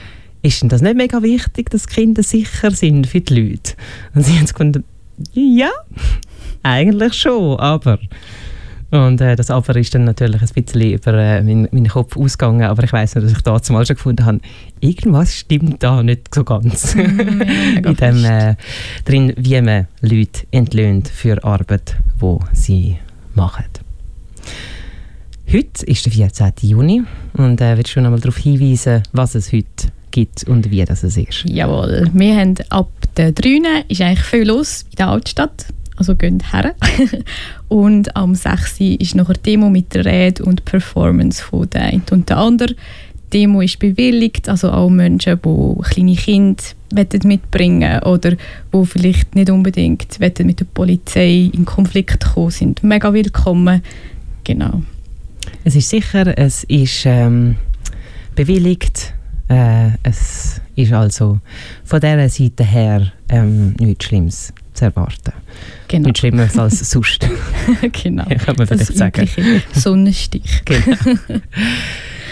ist 0.42 0.62
denn 0.62 0.68
das 0.68 0.80
nicht 0.80 0.96
mega 0.96 1.22
wichtig, 1.22 1.70
dass 1.70 1.88
Kinder 1.88 2.22
sicher 2.22 2.70
sind 2.70 3.06
für 3.06 3.20
die 3.20 3.34
Leute? 3.34 3.74
Und 4.14 4.24
sie 4.24 4.38
haben 4.38 4.46
gefunden, 4.46 4.84
ja, 5.32 5.70
eigentlich 6.62 7.14
schon, 7.14 7.58
aber 7.58 7.98
und 8.90 9.20
äh, 9.20 9.36
das 9.36 9.50
Aber 9.50 9.76
ist 9.76 9.94
dann 9.94 10.04
natürlich 10.04 10.42
ein 10.42 10.64
bisschen 10.64 10.92
über 10.92 11.14
äh, 11.14 11.42
meinen 11.42 11.68
mein 11.70 11.86
Kopf 11.88 12.16
ausgegangen, 12.16 12.62
aber 12.62 12.82
ich 12.82 12.92
weiß 12.92 13.14
noch, 13.14 13.22
dass 13.22 13.32
ich 13.32 13.40
da 13.42 13.62
zumal 13.62 13.86
schon 13.86 13.96
gefunden 13.96 14.24
habe, 14.24 14.40
irgendwas 14.80 15.36
stimmt 15.36 15.82
da 15.82 16.02
nicht 16.02 16.34
so 16.34 16.42
ganz. 16.42 16.96
Mm, 16.96 17.00
In 17.84 17.96
dem 17.96 18.24
äh, 18.24 18.56
drin, 19.04 19.32
wie 19.36 19.60
man 19.60 19.86
Leute 20.00 20.46
entlöhnt 20.50 21.08
für 21.08 21.42
Arbeit, 21.44 21.96
die 22.20 22.36
sie 22.52 22.96
machen. 23.34 23.64
Heute 25.52 25.86
ist 25.86 26.06
der 26.06 26.12
14. 26.12 26.52
Juni 26.62 27.02
und 27.34 27.60
äh, 27.60 27.76
willst 27.76 27.94
du 27.94 28.00
noch 28.00 28.10
mal 28.10 28.20
darauf 28.20 28.38
hinweisen, 28.38 29.02
was 29.12 29.34
es 29.34 29.52
heute 29.52 29.88
gibt 30.10 30.44
und 30.44 30.70
wie 30.70 30.84
das 30.84 31.04
ist? 31.04 31.44
Jawohl, 31.44 32.08
wir 32.12 32.36
haben 32.36 32.54
ab 32.70 32.90
der 33.16 33.32
3. 33.32 33.84
ist 33.88 34.00
eigentlich 34.00 34.22
viel 34.24 34.44
los 34.48 34.82
in 34.90 34.96
der 34.96 35.08
Altstadt 35.08 35.66
also 36.00 36.16
gehen 36.16 36.42
her. 36.50 36.74
und 37.68 38.16
am 38.16 38.34
6. 38.34 38.80
ist 38.80 39.14
noch 39.14 39.28
eine 39.28 39.38
Demo 39.38 39.68
mit 39.68 39.94
der 39.94 40.06
Rede 40.06 40.42
und 40.42 40.64
Performance 40.64 41.42
von 41.42 41.68
der 41.68 42.00
und 42.10 42.28
der 42.30 42.38
anderen. 42.38 42.74
Die 43.32 43.40
Demo 43.40 43.60
ist 43.60 43.78
bewilligt, 43.78 44.48
also 44.48 44.72
auch 44.72 44.88
Menschen, 44.88 45.38
die 45.44 45.82
kleine 45.82 46.16
Kinder 46.16 46.64
mitbringen 47.24 48.02
oder 48.02 48.30
die 48.32 48.86
vielleicht 48.86 49.36
nicht 49.36 49.50
unbedingt 49.50 50.18
mit 50.18 50.60
der 50.60 50.64
Polizei 50.64 51.50
in 51.52 51.64
Konflikt 51.66 52.24
kommen, 52.32 52.50
sind 52.50 52.82
mega 52.82 53.12
willkommen. 53.12 53.82
Genau. 54.42 54.82
Es 55.64 55.76
ist 55.76 55.90
sicher, 55.90 56.36
es 56.36 56.64
ist 56.64 57.04
ähm, 57.04 57.56
bewilligt. 58.34 59.12
Äh, 59.48 59.90
es 60.02 60.60
ist 60.76 60.92
also 60.92 61.40
von 61.84 62.00
dieser 62.00 62.28
Seite 62.28 62.64
her 62.64 63.12
ähm, 63.28 63.74
nichts 63.78 64.06
Schlimmes 64.06 64.54
zu 64.80 64.86
erwarten. 64.86 65.32
Genau. 65.88 66.08
Nicht 66.08 66.18
schlimmer 66.18 66.48
als 66.56 66.90
sonst. 66.90 67.28
genau. 68.02 68.24
kann 68.24 68.56
man 68.56 68.66
vielleicht 68.66 68.96
sagen. 68.96 69.28
Sonnenstich. 69.72 70.62
genau. 70.64 70.96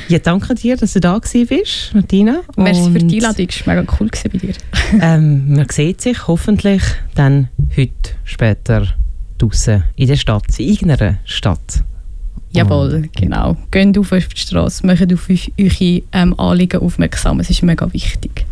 Ja, 0.08 0.18
danke 0.20 0.54
dir, 0.54 0.74
dass 0.74 0.94
du 0.94 1.00
da 1.00 1.18
bist, 1.18 1.90
Martina. 1.92 2.40
Merci 2.56 2.90
für 2.92 2.98
die 2.98 3.16
Einladung, 3.16 3.46
es 3.50 3.66
war 3.66 3.74
mega 3.74 3.92
cool 4.00 4.08
bei 4.08 4.38
dir. 4.38 4.54
ähm, 5.02 5.52
man 5.52 5.68
sieht 5.68 6.00
sich 6.00 6.26
hoffentlich 6.26 6.82
dann 7.14 7.48
heute 7.76 7.92
später 8.24 8.86
draußen 9.36 9.84
in 9.96 10.08
der 10.08 10.16
Stadt, 10.16 10.58
in 10.58 10.68
irgendeiner 10.68 11.18
Stadt. 11.26 11.84
Jawohl, 12.52 13.10
genau. 13.14 13.58
Geht 13.70 13.98
auf 13.98 14.08
die 14.08 14.40
Straße, 14.40 14.86
macht 14.86 15.12
auf 15.12 15.28
eure 15.28 16.02
ähm, 16.12 16.40
Anliegen 16.40 16.80
aufmerksam, 16.80 17.40
es 17.40 17.50
ist 17.50 17.62
mega 17.62 17.92
wichtig. 17.92 18.46